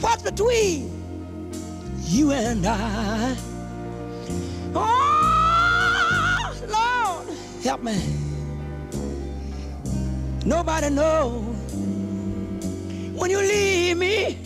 What's 0.00 0.22
between 0.22 0.90
you 2.04 2.32
and 2.32 2.66
I? 2.66 3.36
Oh, 4.74 6.54
Lord, 6.68 7.36
help 7.62 7.82
me. 7.82 8.00
Nobody 10.44 10.90
knows 10.90 11.44
when 13.14 13.30
you 13.30 13.38
leave 13.38 13.96
me. 13.96 14.38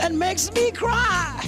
It 0.00 0.12
makes 0.12 0.52
me 0.52 0.70
cry. 0.70 1.40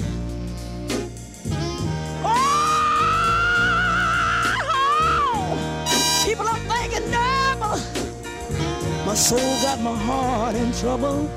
My 9.07 9.15
soul 9.15 9.39
got 9.63 9.81
my 9.81 9.95
heart 9.95 10.55
in 10.57 10.73
trouble. 10.73 11.29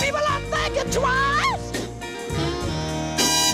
People 0.00 0.20
are 0.32 0.40
thinking 0.52 0.90
twice. 0.92 1.66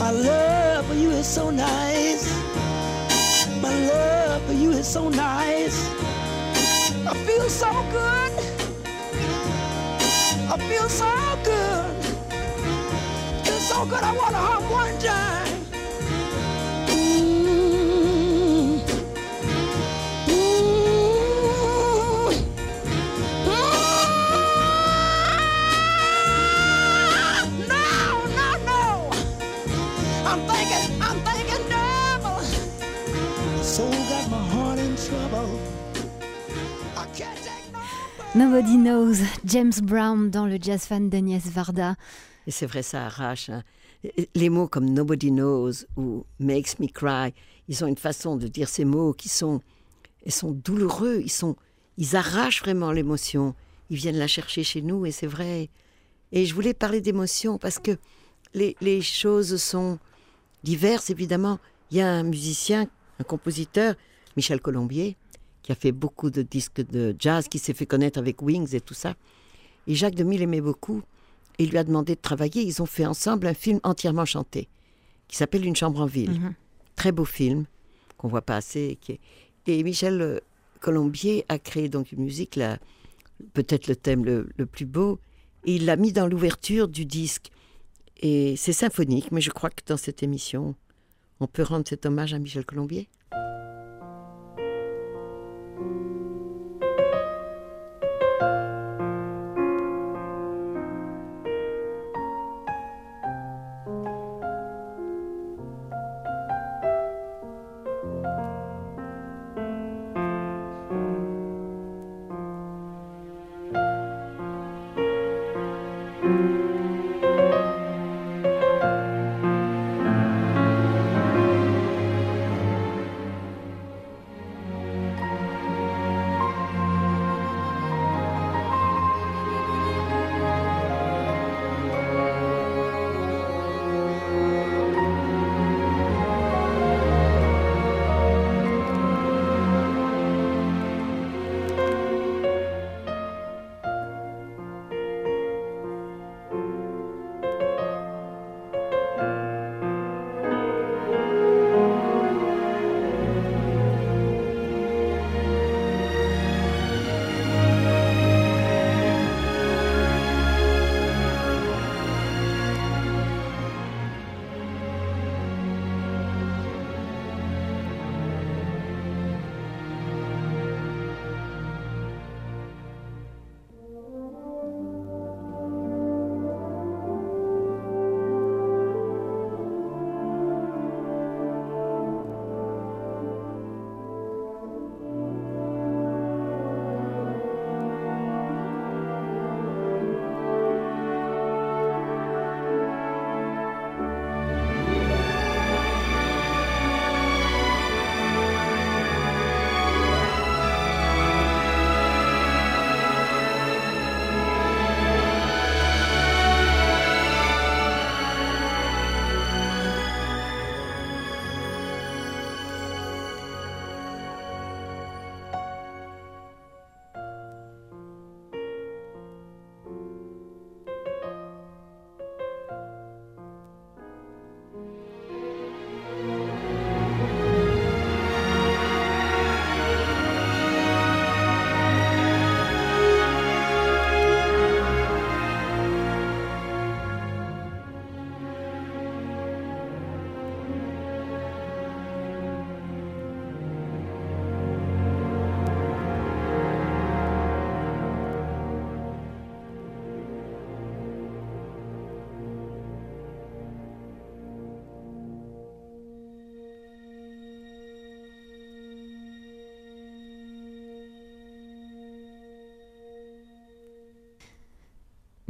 My 0.01 0.11
love 0.11 0.87
for 0.87 0.95
you 0.95 1.11
is 1.11 1.27
so 1.27 1.51
nice. 1.51 2.27
My 3.63 3.73
love 3.87 4.43
for 4.47 4.53
you 4.53 4.73
is 4.73 4.87
so 4.87 5.09
nice. 5.09 5.89
I 7.07 7.15
feel 7.25 7.49
so 7.49 7.71
good. 7.93 8.33
I 10.51 10.57
feel 10.69 10.89
so 10.89 11.39
good. 11.45 11.97
It's 13.47 13.69
so 13.69 13.87
good. 13.87 14.03
I 14.03 14.13
wanna 14.13 14.39
hop 14.39 14.63
one 14.71 14.99
time. 14.99 15.54
Nobody 38.35 38.77
Knows, 38.77 39.15
James 39.45 39.73
Brown 39.83 40.29
dans 40.29 40.47
le 40.47 40.59
jazz 40.61 40.87
fan 40.87 41.09
d'Agnès 41.09 41.47
Varda. 41.47 41.95
Et 42.47 42.51
c'est 42.51 42.67
vrai, 42.67 42.83
ça 42.83 43.07
arrache. 43.07 43.49
hein. 43.49 43.63
Les 44.35 44.51
mots 44.51 44.67
comme 44.67 44.91
Nobody 44.91 45.31
Knows 45.31 45.73
ou 45.97 46.25
Makes 46.41 46.79
Me 46.81 46.89
Cry, 46.89 47.33
ils 47.69 47.85
ont 47.85 47.87
une 47.87 47.97
façon 47.97 48.37
de 48.37 48.49
dire 48.49 48.69
ces 48.69 48.85
mots 48.85 49.13
qui 49.13 49.29
sont, 49.29 49.61
sont 50.27 50.51
douloureux, 50.51 51.21
ils, 51.23 51.31
sont, 51.31 51.55
ils 51.97 52.17
arrachent 52.17 52.61
vraiment 52.61 52.91
l'émotion. 52.91 53.55
Ils 53.89 53.97
viennent 53.99 54.19
la 54.19 54.27
chercher 54.27 54.65
chez 54.65 54.83
nous 54.83 55.07
et 55.07 55.13
c'est 55.13 55.29
vrai. 55.29 55.71
Et 56.33 56.45
je 56.45 56.55
voulais 56.55 56.75
parler 56.75 57.01
d'émotion 57.01 57.57
parce 57.59 57.79
que 57.79 57.97
les, 58.53 58.77
les 58.81 59.01
choses 59.01 59.63
sont 59.63 59.99
diverses, 60.65 61.09
évidemment. 61.11 61.61
Il 61.91 61.99
y 61.99 62.01
a 62.01 62.11
un 62.11 62.25
musicien, 62.25 62.89
un 63.21 63.25
compositeur, 63.25 63.95
Michel 64.37 64.61
Colombier, 64.61 65.17
qui 65.65 65.73
a 65.73 65.75
fait 65.75 65.91
beaucoup 65.93 66.31
de 66.31 66.43
disques 66.43 66.81
de 66.87 67.17
jazz, 67.19 67.49
qui 67.49 67.59
s'est 67.59 67.75
fait 67.75 67.87
connaître 67.87 68.19
avec 68.21 68.41
Wings 68.43 68.73
et 68.77 68.81
tout 68.81 68.95
ça. 68.95 69.15
Et 69.89 69.95
Jacques 69.97 70.15
Demy 70.15 70.39
l'aimait 70.39 70.61
beaucoup 70.61 71.03
et 71.59 71.65
il 71.65 71.71
lui 71.71 71.79
a 71.79 71.85
demandé 71.85 72.15
de 72.15 72.21
travailler. 72.21 72.63
Ils 72.63 72.81
ont 72.83 72.87
fait 72.87 73.07
ensemble 73.07 73.47
un 73.49 73.55
film 73.55 73.81
entièrement 73.83 74.25
chanté 74.27 74.69
qui 75.27 75.37
s'appelle 75.37 75.65
Une 75.67 75.75
chambre 75.75 76.01
en 76.01 76.07
ville. 76.07 76.31
Très 76.97 77.11
beau 77.13 77.25
film 77.25 77.65
qu'on 78.19 78.29
voit 78.29 78.43
pas 78.43 78.57
assez. 78.57 78.81
et 78.93 78.97
qui 78.97 79.13
est- 79.13 79.21
Et 79.67 79.83
Michel 79.83 80.21
euh, 80.21 80.39
Colombier 80.81 81.45
a 81.49 81.59
créé 81.59 81.89
donc 81.89 82.13
une 82.13 82.23
musique, 82.23 82.57
là, 82.57 82.79
peut-être 83.55 83.89
le 83.89 83.97
thème 83.97 84.25
le, 84.25 84.49
le 84.57 84.67
plus 84.67 84.85
beau, 84.85 85.19
et 85.65 85.77
il 85.77 85.87
l'a 85.87 85.97
mis 85.97 86.13
dans 86.13 86.27
l'ouverture 86.27 86.89
du 86.89 87.07
disque. 87.07 87.51
Et 88.21 88.55
c'est 88.57 88.73
symphonique, 88.75 89.33
mais 89.33 89.41
je 89.41 89.51
crois 89.51 89.71
que 89.71 89.83
dans 89.87 89.97
cette 89.97 90.23
émission, 90.23 90.75
on 91.41 91.47
peut 91.47 91.63
rendre 91.63 91.89
cet 91.89 92.05
hommage 92.07 92.35
à 92.35 92.39
Michel 92.39 92.65
Colombier. 92.67 93.09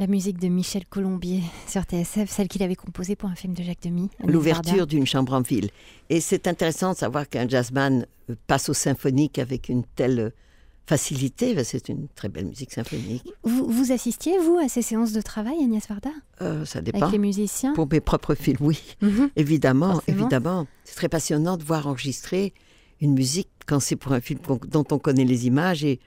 La 0.05 0.11
musique 0.11 0.39
de 0.39 0.49
Michel 0.49 0.85
Colombier 0.85 1.41
sur 1.67 1.81
TSF, 1.85 2.29
celle 2.29 2.47
qu'il 2.47 2.63
avait 2.63 2.75
composée 2.75 3.17
pour 3.17 3.31
un 3.31 3.35
film 3.35 3.55
de 3.55 3.63
Jacques 3.63 3.81
Demy. 3.83 4.11
L'ouverture 4.23 4.87
d'une 4.87 5.07
chambre 5.07 5.33
en 5.33 5.41
ville. 5.41 5.71
Et 6.11 6.21
c'est 6.21 6.47
intéressant 6.47 6.93
de 6.93 6.99
savoir 6.99 7.27
qu'un 7.27 7.49
jazzman 7.49 8.05
euh, 8.29 8.35
passe 8.47 8.69
au 8.69 8.75
symphonique 8.75 9.39
avec 9.39 9.71
une 9.71 9.83
telle 9.97 10.21
euh, 10.21 10.31
facilité. 10.85 11.55
que 11.55 11.65
C'est 11.65 11.89
une 11.89 12.09
très 12.09 12.29
belle 12.29 12.45
musique 12.45 12.71
symphonique. 12.71 13.25
Vous, 13.45 13.67
vous 13.67 13.93
assistiez, 13.93 14.39
vous, 14.39 14.59
à 14.59 14.69
ces 14.69 14.83
séances 14.83 15.13
de 15.13 15.23
travail, 15.23 15.55
Agnès 15.63 15.89
Varda? 15.89 16.11
Euh, 16.43 16.67
ça 16.67 16.83
dépend. 16.83 16.99
Avec 16.99 17.13
les 17.13 17.19
musiciens? 17.19 17.73
Pour 17.73 17.89
mes 17.91 18.01
propres 18.01 18.35
films, 18.35 18.59
oui. 18.61 18.83
Mhm. 19.01 19.31
Évidemment, 19.37 19.93
Forcément. 19.95 20.19
évidemment. 20.19 20.67
C'est 20.85 20.97
très 20.97 21.09
passionnant 21.09 21.57
de 21.57 21.65
voir 21.65 21.87
enregistrer 21.87 22.53
une 23.01 23.15
musique 23.15 23.49
quand 23.65 23.81
c'est 23.81 23.97
pour 23.97 24.13
un 24.13 24.21
film 24.21 24.39
dont 24.69 24.85
on 24.91 24.99
connaît 24.99 25.25
les 25.25 25.47
images 25.47 25.83
et 25.83 25.99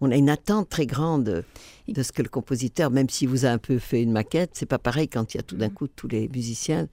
on 0.00 0.10
a 0.10 0.16
une 0.16 0.28
attente 0.28 0.68
très 0.68 0.86
grande 0.86 1.44
de 1.88 2.02
ce 2.02 2.12
que 2.12 2.22
le 2.22 2.28
compositeur, 2.28 2.90
même 2.90 3.08
s'il 3.08 3.28
vous 3.28 3.44
a 3.46 3.48
un 3.48 3.58
peu 3.58 3.78
fait 3.78 4.02
une 4.02 4.12
maquette, 4.12 4.50
c'est 4.54 4.66
pas 4.66 4.78
pareil 4.78 5.08
quand 5.08 5.34
il 5.34 5.38
y 5.38 5.40
a 5.40 5.42
tout 5.42 5.56
d'un 5.56 5.70
coup 5.70 5.86
tous 5.86 6.08
les 6.08 6.28
musiciens 6.28 6.88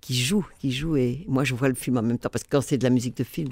qui 0.00 0.14
joue, 0.14 0.46
qui 0.58 0.72
joue. 0.72 0.96
Et 0.96 1.24
moi, 1.28 1.44
je 1.44 1.54
vois 1.54 1.68
le 1.68 1.74
film 1.74 1.96
en 1.96 2.02
même 2.02 2.18
temps, 2.18 2.28
parce 2.30 2.44
que 2.44 2.50
quand 2.50 2.60
c'est 2.60 2.78
de 2.78 2.84
la 2.84 2.90
musique 2.90 3.16
de 3.16 3.24
film, 3.24 3.50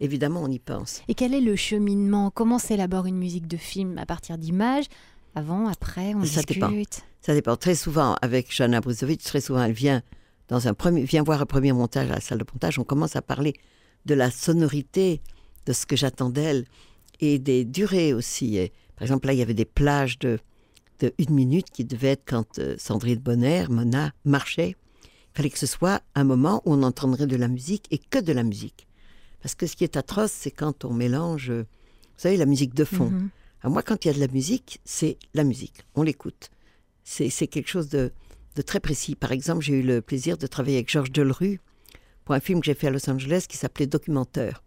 évidemment, 0.00 0.42
on 0.42 0.50
y 0.50 0.58
pense. 0.58 1.02
Et 1.08 1.14
quel 1.14 1.34
est 1.34 1.40
le 1.40 1.54
cheminement? 1.54 2.30
Comment 2.30 2.58
s'élabore 2.58 3.06
une 3.06 3.18
musique 3.18 3.46
de 3.46 3.56
film? 3.56 3.98
À 3.98 4.06
partir 4.06 4.38
d'images? 4.38 4.86
Avant, 5.34 5.68
après, 5.68 6.14
on 6.14 6.24
Ça 6.24 6.42
discute? 6.42 6.56
Dépend. 6.56 6.72
Ça 7.20 7.34
dépend. 7.34 7.56
Très 7.56 7.74
souvent, 7.74 8.16
avec 8.20 8.54
Joanna 8.54 8.80
Bruzovic, 8.80 9.22
très 9.22 9.40
souvent, 9.40 9.62
elle 9.62 9.72
vient, 9.72 10.02
dans 10.48 10.66
un 10.66 10.74
premier, 10.74 11.04
vient 11.04 11.22
voir 11.22 11.40
un 11.40 11.46
premier 11.46 11.72
montage 11.72 12.10
à 12.10 12.14
la 12.14 12.20
salle 12.20 12.38
de 12.38 12.44
montage. 12.52 12.78
On 12.78 12.84
commence 12.84 13.16
à 13.16 13.22
parler 13.22 13.54
de 14.04 14.14
la 14.14 14.30
sonorité, 14.30 15.20
de 15.66 15.72
ce 15.72 15.86
que 15.86 15.94
j'attends 15.94 16.30
d'elle, 16.30 16.64
et 17.22 17.38
des 17.38 17.64
durées 17.64 18.12
aussi. 18.12 18.58
Et, 18.58 18.72
par 18.96 19.04
exemple, 19.04 19.28
là, 19.28 19.32
il 19.32 19.38
y 19.38 19.42
avait 19.42 19.54
des 19.54 19.64
plages 19.64 20.18
de, 20.18 20.38
de 20.98 21.14
une 21.18 21.34
minute 21.34 21.70
qui 21.70 21.84
devaient 21.84 22.08
être 22.08 22.24
quand 22.26 22.58
euh, 22.58 22.74
Sandrine 22.78 23.20
Bonner, 23.20 23.66
Mona, 23.70 24.12
marchait. 24.26 24.76
Il 25.04 25.36
fallait 25.36 25.50
que 25.50 25.58
ce 25.58 25.66
soit 25.66 26.02
un 26.14 26.24
moment 26.24 26.60
où 26.66 26.74
on 26.74 26.82
entendrait 26.82 27.26
de 27.26 27.36
la 27.36 27.48
musique 27.48 27.86
et 27.90 27.98
que 27.98 28.18
de 28.18 28.32
la 28.32 28.42
musique. 28.42 28.86
Parce 29.40 29.54
que 29.54 29.66
ce 29.66 29.76
qui 29.76 29.84
est 29.84 29.96
atroce, 29.96 30.32
c'est 30.32 30.50
quand 30.50 30.84
on 30.84 30.92
mélange, 30.92 31.50
euh, 31.50 31.62
vous 31.62 32.20
savez, 32.20 32.36
la 32.36 32.44
musique 32.44 32.74
de 32.74 32.84
fond. 32.84 33.10
Mhm. 33.10 33.30
À 33.62 33.68
moi, 33.68 33.82
quand 33.82 34.04
il 34.04 34.08
y 34.08 34.10
a 34.10 34.14
de 34.14 34.20
la 34.20 34.28
musique, 34.28 34.80
c'est 34.84 35.16
la 35.32 35.44
musique. 35.44 35.84
On 35.94 36.02
l'écoute. 36.02 36.50
C'est 37.04 37.30
c'est 37.30 37.46
quelque 37.46 37.68
chose 37.68 37.88
de, 37.88 38.12
de 38.56 38.62
très 38.62 38.80
précis. 38.80 39.14
Par 39.14 39.32
exemple, 39.32 39.62
j'ai 39.62 39.74
eu 39.74 39.82
le 39.82 40.02
plaisir 40.02 40.36
de 40.36 40.46
travailler 40.46 40.76
avec 40.76 40.90
Georges 40.90 41.12
Delerue 41.12 41.60
pour 42.24 42.34
un 42.34 42.40
film 42.40 42.60
que 42.60 42.66
j'ai 42.66 42.74
fait 42.74 42.88
à 42.88 42.90
Los 42.90 43.08
Angeles 43.08 43.46
qui 43.48 43.56
s'appelait 43.56 43.86
Documentaire. 43.86 44.62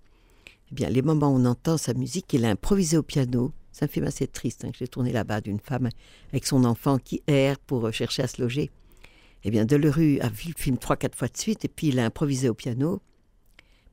Eh 0.72 0.76
bien, 0.76 0.90
les 0.90 1.02
moments 1.02 1.32
où 1.32 1.38
on 1.38 1.46
entend 1.46 1.78
sa 1.78 1.94
musique, 1.94 2.34
il 2.34 2.46
a 2.46 2.50
improvisé 2.50 2.98
au 2.98 3.04
piano. 3.04 3.52
C'est 3.72 3.86
un 3.86 3.88
film 3.88 4.06
assez 4.06 4.28
triste 4.28 4.66
hein, 4.66 4.72
que 4.72 4.78
j'ai 4.78 4.88
tourné 4.88 5.12
là-bas 5.12 5.42
d'une 5.42 5.60
femme 5.60 5.90
avec 6.32 6.46
son 6.46 6.64
enfant 6.64 6.98
qui 6.98 7.22
erre 7.28 7.60
pour 7.60 7.88
euh, 7.88 7.92
chercher 7.92 8.24
à 8.24 8.28
se 8.28 8.42
loger. 8.42 8.72
Eh 9.44 9.52
bien, 9.52 9.66
Delerue 9.66 10.20
a 10.22 10.30
vu 10.30 10.50
le 10.56 10.60
film 10.60 10.78
trois, 10.78 10.96
quatre 10.96 11.16
fois 11.16 11.28
de 11.28 11.38
suite 11.38 11.66
et 11.66 11.68
puis 11.68 11.88
il 11.88 12.00
a 12.00 12.06
improvisé 12.06 12.50
au 12.50 12.54
piano. 12.54 13.02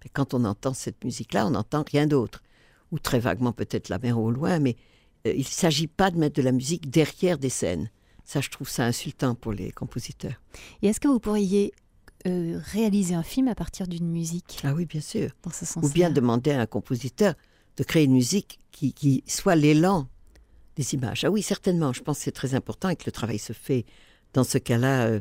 Mais 0.02 0.10
quand 0.12 0.34
on 0.34 0.44
entend 0.44 0.72
cette 0.72 1.04
musique-là, 1.04 1.46
on 1.46 1.50
n'entend 1.50 1.84
rien 1.90 2.06
d'autre. 2.06 2.42
Ou 2.90 2.98
très 2.98 3.20
vaguement 3.20 3.52
peut-être 3.52 3.88
la 3.88 3.98
mer 3.98 4.18
au 4.18 4.30
loin, 4.30 4.58
mais 4.58 4.76
euh, 5.26 5.32
il 5.32 5.40
ne 5.40 5.44
s'agit 5.44 5.88
pas 5.88 6.10
de 6.10 6.18
mettre 6.18 6.36
de 6.36 6.42
la 6.42 6.52
musique 6.52 6.90
derrière 6.90 7.38
des 7.38 7.50
scènes. 7.50 7.90
Ça, 8.24 8.40
je 8.40 8.50
trouve 8.50 8.68
ça 8.68 8.84
insultant 8.84 9.34
pour 9.34 9.52
les 9.52 9.72
compositeurs. 9.72 10.40
Et 10.80 10.88
est-ce 10.88 11.00
que 11.00 11.08
vous 11.08 11.20
pourriez 11.20 11.72
euh, 12.26 12.60
réaliser 12.72 13.14
un 13.14 13.22
film 13.22 13.48
à 13.48 13.54
partir 13.54 13.86
d'une 13.86 14.08
musique 14.08 14.60
Ah 14.64 14.74
oui, 14.74 14.86
bien 14.86 15.00
sûr. 15.00 15.30
Dans 15.42 15.50
ce 15.50 15.64
sens 15.64 15.84
Ou 15.84 15.88
bien 15.90 16.10
demander 16.10 16.52
à 16.52 16.60
un 16.60 16.66
compositeur 16.66 17.34
de 17.76 17.84
créer 17.84 18.04
une 18.04 18.12
musique 18.12 18.58
qui, 18.70 18.92
qui 18.92 19.24
soit 19.26 19.56
l'élan 19.56 20.08
des 20.76 20.94
images. 20.94 21.24
Ah 21.24 21.30
oui, 21.30 21.42
certainement. 21.42 21.92
Je 21.92 22.02
pense 22.02 22.18
que 22.18 22.24
c'est 22.24 22.32
très 22.32 22.54
important 22.54 22.88
et 22.88 22.96
que 22.96 23.04
le 23.06 23.12
travail 23.12 23.38
se 23.38 23.52
fait 23.52 23.84
dans 24.34 24.44
ce 24.44 24.58
cas-là, 24.58 25.06
euh, 25.06 25.20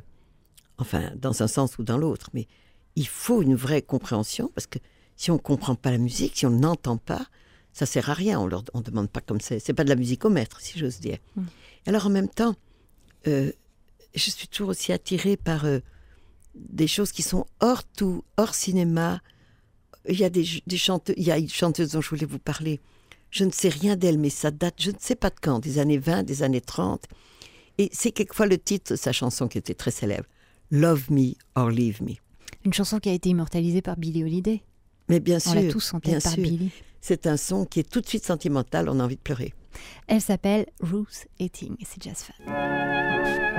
enfin, 0.78 1.12
dans 1.16 1.44
un 1.44 1.48
sens 1.48 1.78
ou 1.78 1.84
dans 1.84 1.98
l'autre. 1.98 2.30
Mais 2.34 2.48
il 2.96 3.08
faut 3.08 3.42
une 3.42 3.56
vraie 3.56 3.82
compréhension 3.82 4.52
parce 4.54 4.68
que 4.68 4.80
si 5.16 5.32
on 5.32 5.36
ne 5.36 5.40
comprend 5.40 5.76
pas 5.76 5.92
la 5.92 5.98
musique, 5.98 6.38
si 6.38 6.46
on 6.46 6.52
n'entend 6.52 6.98
pas, 6.98 7.26
ça 7.74 7.86
sert 7.86 8.10
à 8.10 8.14
rien. 8.14 8.40
On 8.40 8.48
ne 8.48 8.84
demande 8.84 9.10
pas 9.10 9.22
comme 9.22 9.40
c'est. 9.42 9.60
C'est 9.60 9.74
pas 9.74 9.84
de 9.84 9.90
la 9.90 9.96
musique 9.96 10.26
au 10.26 10.30
maître, 10.30 10.60
si 10.62 10.78
j'ose 10.78 11.00
dire. 11.00 11.18
Mm. 11.36 11.44
Alors 11.88 12.06
en 12.06 12.10
même 12.10 12.30
temps, 12.30 12.56
euh, 13.28 13.52
je 14.14 14.30
suis 14.30 14.48
toujours 14.48 14.70
aussi 14.70 14.92
attirée 14.92 15.38
par 15.38 15.66
euh, 15.66 15.80
des 16.56 16.88
choses 16.88 17.12
qui 17.12 17.22
sont 17.22 17.46
hors 17.60 17.84
tout, 17.84 18.24
hors 18.38 18.56
cinéma. 18.56 19.22
Il 20.08 20.20
y 20.20 20.24
a 20.24 20.30
des, 20.30 20.46
des 20.66 20.78
chanteuses, 20.78 21.16
il 21.18 21.24
y 21.24 21.32
a 21.32 21.38
une 21.38 21.50
chanteuse 21.50 21.92
dont 21.92 22.02
je 22.02 22.10
voulais 22.10 22.26
vous 22.26 22.40
parler. 22.40 22.80
Je 23.30 23.46
ne 23.46 23.52
sais 23.52 23.70
rien 23.70 23.96
d'elle, 23.96 24.18
mais 24.18 24.30
ça 24.30 24.52
date, 24.52 24.76
je 24.78 24.92
ne 24.92 24.98
sais 25.00 25.16
pas 25.16 25.30
de 25.30 25.36
quand, 25.42 25.60
des 25.60 25.80
années 25.80 25.98
20, 25.98 26.24
des 26.24 26.44
années 26.44 26.62
30. 26.62 27.06
Et 27.78 27.90
c'est 27.94 28.12
quelquefois 28.12 28.46
le 28.46 28.58
titre 28.58 28.94
de 28.94 28.96
sa 28.98 29.12
chanson 29.12 29.48
qui 29.48 29.58
était 29.58 29.74
très 29.74 29.92
célèbre. 29.92 30.28
Love 30.70 31.12
me 31.12 31.34
or 31.56 31.70
leave 31.70 32.02
me. 32.04 32.16
Une 32.66 32.74
chanson 32.74 33.00
qui 33.00 33.10
a 33.10 33.14
été 33.14 33.30
immortalisée 33.30 33.82
par 33.82 33.98
Billie 33.98 34.24
Holiday. 34.24 34.62
Mais 35.08 35.20
bien 35.20 35.38
On 35.38 35.52
sûr, 35.52 35.56
l'a 35.56 35.72
tous 35.72 35.94
en 35.94 36.00
tête 36.00 36.22
par 36.24 36.34
sûr. 36.34 36.44
Billie. 36.44 36.72
C'est 37.00 37.26
un 37.26 37.38
son 37.38 37.66
qui 37.66 37.80
est 37.80 37.90
tout 37.90 38.02
de 38.02 38.08
suite 38.08 38.26
sentimental, 38.26 38.88
on 38.90 39.00
a 39.00 39.04
envie 39.04 39.16
de 39.16 39.22
pleurer. 39.22 39.54
Elle 40.08 40.22
s'appelle 40.22 40.68
Ruth 40.82 41.28
Etting 41.40 41.76
et 41.80 41.86
c'est 41.86 42.04
Jazz 42.04 42.24
Fan. 42.24 43.51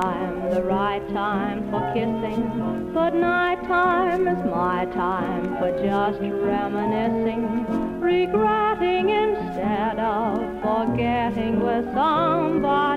Time 0.00 0.50
the 0.50 0.62
right 0.62 1.06
time 1.10 1.70
for 1.70 1.80
kissing, 1.94 2.90
but 2.92 3.14
night 3.14 3.62
time 3.64 4.26
is 4.26 4.44
my 4.44 4.84
time 4.86 5.44
for 5.58 5.70
just 5.84 6.18
reminiscing, 6.20 8.00
regretting 8.00 9.10
instead 9.10 10.00
of 10.00 10.36
forgetting 10.62 11.60
with 11.60 11.84
somebody 11.94 12.93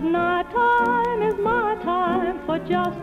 but 0.00 0.04
night 0.04 0.48
time 0.52 1.22
is 1.22 1.34
my 1.42 1.74
time 1.82 2.38
for 2.46 2.56
just 2.60 2.97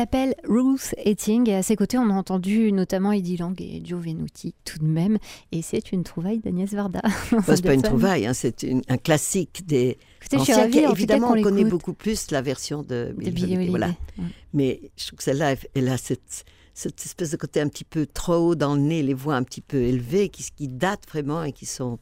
s'appelle 0.00 0.34
Ruth 0.44 0.94
Etting 0.98 1.48
et 1.50 1.54
à 1.56 1.62
ses 1.62 1.74
côtés 1.74 1.98
on 1.98 2.08
a 2.10 2.12
entendu 2.14 2.70
notamment 2.72 3.10
Eddie 3.12 3.36
Lang 3.36 3.60
et 3.60 3.82
Joe 3.84 4.00
Venuti 4.04 4.54
tout 4.64 4.78
de 4.78 4.84
même 4.86 5.18
et 5.50 5.60
c'est 5.60 5.90
une 5.90 6.04
trouvaille 6.04 6.38
d'Agnès 6.38 6.72
Varda. 6.72 7.00
Bah, 7.32 7.42
c'est 7.56 7.62
pas 7.64 7.74
une 7.74 7.82
trouvaille, 7.82 8.26
hein, 8.26 8.32
c'est 8.34 8.64
un 8.88 8.96
classique 8.96 9.66
des. 9.66 9.98
Écoutez, 10.20 10.36
anciens 10.36 10.56
ravie, 10.58 10.86
en 10.86 10.92
évidemment, 10.92 11.32
on 11.32 11.42
connaît 11.42 11.64
beaucoup 11.64 11.94
plus 11.94 12.30
la 12.30 12.42
version 12.42 12.82
de 12.82 13.12
Billie 13.16 13.30
Billie 13.32 13.54
Holiday, 13.56 13.70
Voilà. 13.70 13.86
Holiday, 13.86 14.02
ouais. 14.18 14.24
Mais 14.52 14.80
je 14.96 15.06
trouve 15.08 15.16
que 15.18 15.24
celle-là, 15.24 15.54
elle- 15.74 15.88
a 15.88 15.96
cette, 15.96 16.44
cette 16.74 17.04
espèce 17.04 17.30
de 17.32 17.36
côté 17.36 17.60
un 17.60 17.68
petit 17.68 17.84
peu 17.84 18.06
trop 18.06 18.34
haut 18.36 18.54
dans 18.54 18.74
le 18.74 18.80
nez, 18.80 19.02
les 19.02 19.14
voix 19.14 19.34
un 19.34 19.42
petit 19.42 19.60
peu 19.60 19.78
élevées, 19.78 20.28
qui, 20.28 20.46
qui 20.56 20.68
datent 20.68 21.08
vraiment 21.08 21.42
et 21.42 21.52
qui 21.52 21.66
sont. 21.66 21.98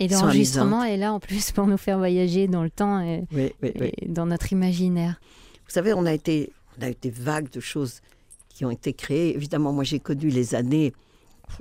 Et 0.00 0.08
l'enregistrement 0.08 0.84
est 0.84 0.96
là 0.96 1.12
en 1.14 1.18
plus 1.20 1.50
pour 1.52 1.66
nous 1.66 1.78
faire 1.78 1.98
voyager 1.98 2.46
dans 2.46 2.62
le 2.62 2.70
temps 2.70 3.00
et, 3.00 3.24
Oui, 3.32 3.52
oui, 3.62 3.72
oui. 3.80 3.90
et 3.96 4.06
dans 4.08 4.26
notre 4.26 4.52
imaginaire. 4.52 5.18
Vous 5.66 5.72
savez, 5.74 5.92
on 5.92 6.06
a 6.06 6.12
été, 6.12 6.52
on 6.78 6.82
a 6.82 6.88
été 6.88 7.10
vague 7.10 7.50
de 7.50 7.60
choses 7.60 8.00
qui 8.48 8.64
ont 8.64 8.70
été 8.70 8.92
créées. 8.92 9.34
Évidemment, 9.34 9.72
moi, 9.72 9.84
j'ai 9.84 10.00
connu 10.00 10.28
les 10.28 10.54
années, 10.54 10.92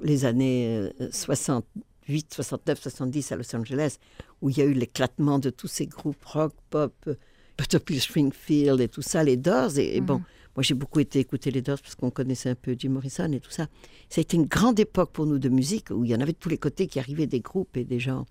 les 0.01 0.25
années 0.25 0.91
euh, 0.99 1.09
68, 1.11 2.33
69, 2.33 2.81
70 2.81 3.31
à 3.31 3.35
Los 3.35 3.55
Angeles, 3.55 3.97
où 4.41 4.49
il 4.49 4.57
y 4.57 4.61
a 4.61 4.65
eu 4.65 4.73
l'éclatement 4.73 5.39
de 5.39 5.49
tous 5.49 5.67
ces 5.67 5.85
groupes 5.85 6.23
rock, 6.25 6.53
pop, 6.69 6.93
euh, 7.07 7.15
Butterfield 7.57 8.01
Springfield 8.01 8.81
et 8.81 8.87
tout 8.87 9.01
ça, 9.01 9.23
les 9.23 9.37
Doors. 9.37 9.77
Et, 9.77 9.97
et 9.97 10.01
bon, 10.01 10.21
moi, 10.55 10.63
j'ai 10.63 10.75
beaucoup 10.75 10.99
été 10.99 11.19
écouter 11.19 11.51
les 11.51 11.61
Doors 11.61 11.79
parce 11.81 11.95
qu'on 11.95 12.11
connaissait 12.11 12.49
un 12.49 12.55
peu 12.55 12.75
Jim 12.77 12.89
Morrison 12.89 13.31
et 13.31 13.39
tout 13.39 13.51
ça. 13.51 13.67
Ça 14.09 14.19
a 14.19 14.21
été 14.21 14.37
une 14.37 14.45
grande 14.45 14.79
époque 14.79 15.11
pour 15.11 15.25
nous 15.25 15.39
de 15.39 15.49
musique 15.49 15.89
où 15.91 16.05
il 16.05 16.11
y 16.11 16.15
en 16.15 16.21
avait 16.21 16.33
de 16.33 16.37
tous 16.37 16.49
les 16.49 16.57
côtés 16.57 16.87
qui 16.87 16.99
arrivaient 16.99 17.27
des 17.27 17.41
groupes 17.41 17.75
et 17.77 17.83
des 17.83 17.99
gens 17.99 18.25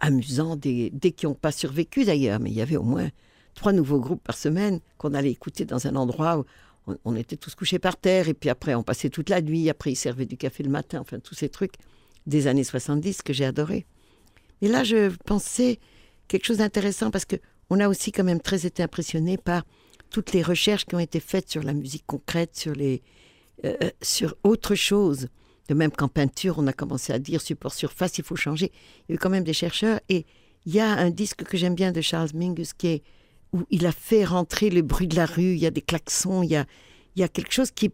amusants, 0.00 0.56
des, 0.56 0.90
des 0.90 1.12
qui 1.12 1.26
n'ont 1.26 1.34
pas 1.34 1.52
survécu 1.52 2.04
d'ailleurs, 2.04 2.40
mais 2.40 2.50
il 2.50 2.56
y 2.56 2.60
avait 2.60 2.76
au 2.76 2.82
moins 2.82 3.08
trois 3.54 3.72
nouveaux 3.72 4.00
groupes 4.00 4.22
par 4.22 4.36
semaine 4.36 4.80
qu'on 4.98 5.14
allait 5.14 5.30
écouter 5.30 5.64
dans 5.64 5.86
un 5.86 5.96
endroit 5.96 6.38
où 6.38 6.44
on, 7.04 7.16
était 7.16 7.36
tous 7.36 7.54
couchés 7.54 7.78
par 7.78 7.96
terre 7.96 8.28
et 8.28 8.34
puis 8.34 8.50
après 8.50 8.74
on 8.74 8.82
passait 8.82 9.08
toute 9.08 9.30
la 9.30 9.40
nuit, 9.40 9.70
après 9.70 9.92
ils 9.92 9.96
servaient 9.96 10.26
du 10.26 10.36
café 10.36 10.62
le 10.62 10.70
matin, 10.70 11.00
enfin 11.00 11.18
tous 11.18 11.34
ces 11.34 11.48
trucs 11.48 11.74
des 12.26 12.46
années 12.46 12.64
70 12.64 13.22
que 13.22 13.32
j'ai 13.32 13.44
adoré. 13.44 13.86
Mais 14.60 14.68
là 14.68 14.84
je 14.84 15.14
pensais 15.24 15.78
quelque 16.28 16.44
chose 16.44 16.58
d'intéressant 16.58 17.10
parce 17.10 17.24
que 17.24 17.36
on 17.70 17.80
a 17.80 17.88
aussi 17.88 18.12
quand 18.12 18.24
même 18.24 18.40
très 18.40 18.66
été 18.66 18.82
impressionné 18.82 19.38
par 19.38 19.64
toutes 20.10 20.32
les 20.32 20.42
recherches 20.42 20.84
qui 20.84 20.94
ont 20.94 21.00
été 21.00 21.20
faites 21.20 21.48
sur 21.48 21.62
la 21.62 21.72
musique 21.72 22.04
concrète, 22.06 22.54
sur 22.54 22.74
les 22.74 23.02
euh, 23.64 23.90
sur 24.02 24.36
autre 24.42 24.74
chose. 24.74 25.28
De 25.68 25.74
même 25.74 25.90
qu'en 25.90 26.08
peinture, 26.08 26.56
on 26.58 26.66
a 26.66 26.74
commencé 26.74 27.12
à 27.12 27.18
dire 27.18 27.40
support 27.40 27.72
surface, 27.72 28.18
il 28.18 28.24
faut 28.24 28.36
changer. 28.36 28.70
Il 29.08 29.12
y 29.12 29.12
a 29.12 29.14
eu 29.14 29.18
quand 29.18 29.30
même 29.30 29.44
des 29.44 29.54
chercheurs 29.54 29.98
et 30.10 30.26
il 30.66 30.74
y 30.74 30.80
a 30.80 30.90
un 30.90 31.10
disque 31.10 31.44
que 31.44 31.56
j'aime 31.56 31.74
bien 31.74 31.90
de 31.90 32.00
Charles 32.00 32.30
Mingus 32.34 32.74
qui 32.74 32.88
est 32.88 33.02
où 33.54 33.62
il 33.70 33.86
a 33.86 33.92
fait 33.92 34.24
rentrer 34.24 34.68
le 34.68 34.82
bruit 34.82 35.06
de 35.06 35.16
la 35.16 35.26
rue, 35.26 35.54
il 35.54 35.58
y 35.58 35.66
a 35.66 35.70
des 35.70 35.80
klaxons, 35.80 36.42
il 36.42 36.50
y 36.50 36.56
a, 36.56 36.66
il 37.14 37.20
y 37.20 37.22
a 37.22 37.28
quelque 37.28 37.52
chose 37.52 37.70
qui 37.70 37.90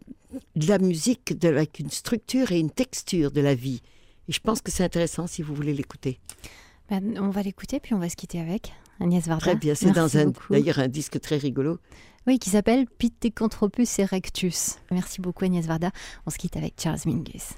de 0.55 0.67
la 0.67 0.79
musique 0.79 1.37
de, 1.37 1.47
avec 1.49 1.79
une 1.79 1.91
structure 1.91 2.51
et 2.51 2.59
une 2.59 2.71
texture 2.71 3.31
de 3.31 3.41
la 3.41 3.53
vie. 3.53 3.81
Et 4.27 4.31
je 4.31 4.39
pense 4.39 4.61
que 4.61 4.71
c'est 4.71 4.83
intéressant 4.83 5.27
si 5.27 5.41
vous 5.41 5.53
voulez 5.53 5.73
l'écouter. 5.73 6.19
Ben, 6.89 7.17
on 7.19 7.29
va 7.29 7.43
l'écouter 7.43 7.79
puis 7.79 7.93
on 7.93 7.99
va 7.99 8.09
se 8.09 8.15
quitter 8.15 8.39
avec 8.39 8.73
Agnès 8.99 9.25
Varda. 9.27 9.41
Très 9.41 9.55
bien, 9.55 9.75
c'est 9.75 9.91
dans 9.91 10.17
un 10.17 10.31
d'ailleurs 10.49 10.79
un 10.79 10.87
disque 10.87 11.19
très 11.19 11.37
rigolo. 11.37 11.77
Oui, 12.27 12.39
qui 12.39 12.49
s'appelle 12.49 12.85
Pithecanthropus 12.97 13.99
erectus. 13.99 14.77
Merci 14.89 15.21
beaucoup 15.21 15.45
Agnès 15.45 15.65
Varda. 15.65 15.91
On 16.25 16.31
se 16.31 16.37
quitte 16.37 16.57
avec 16.57 16.73
Charles 16.81 16.99
Mingus. 17.05 17.53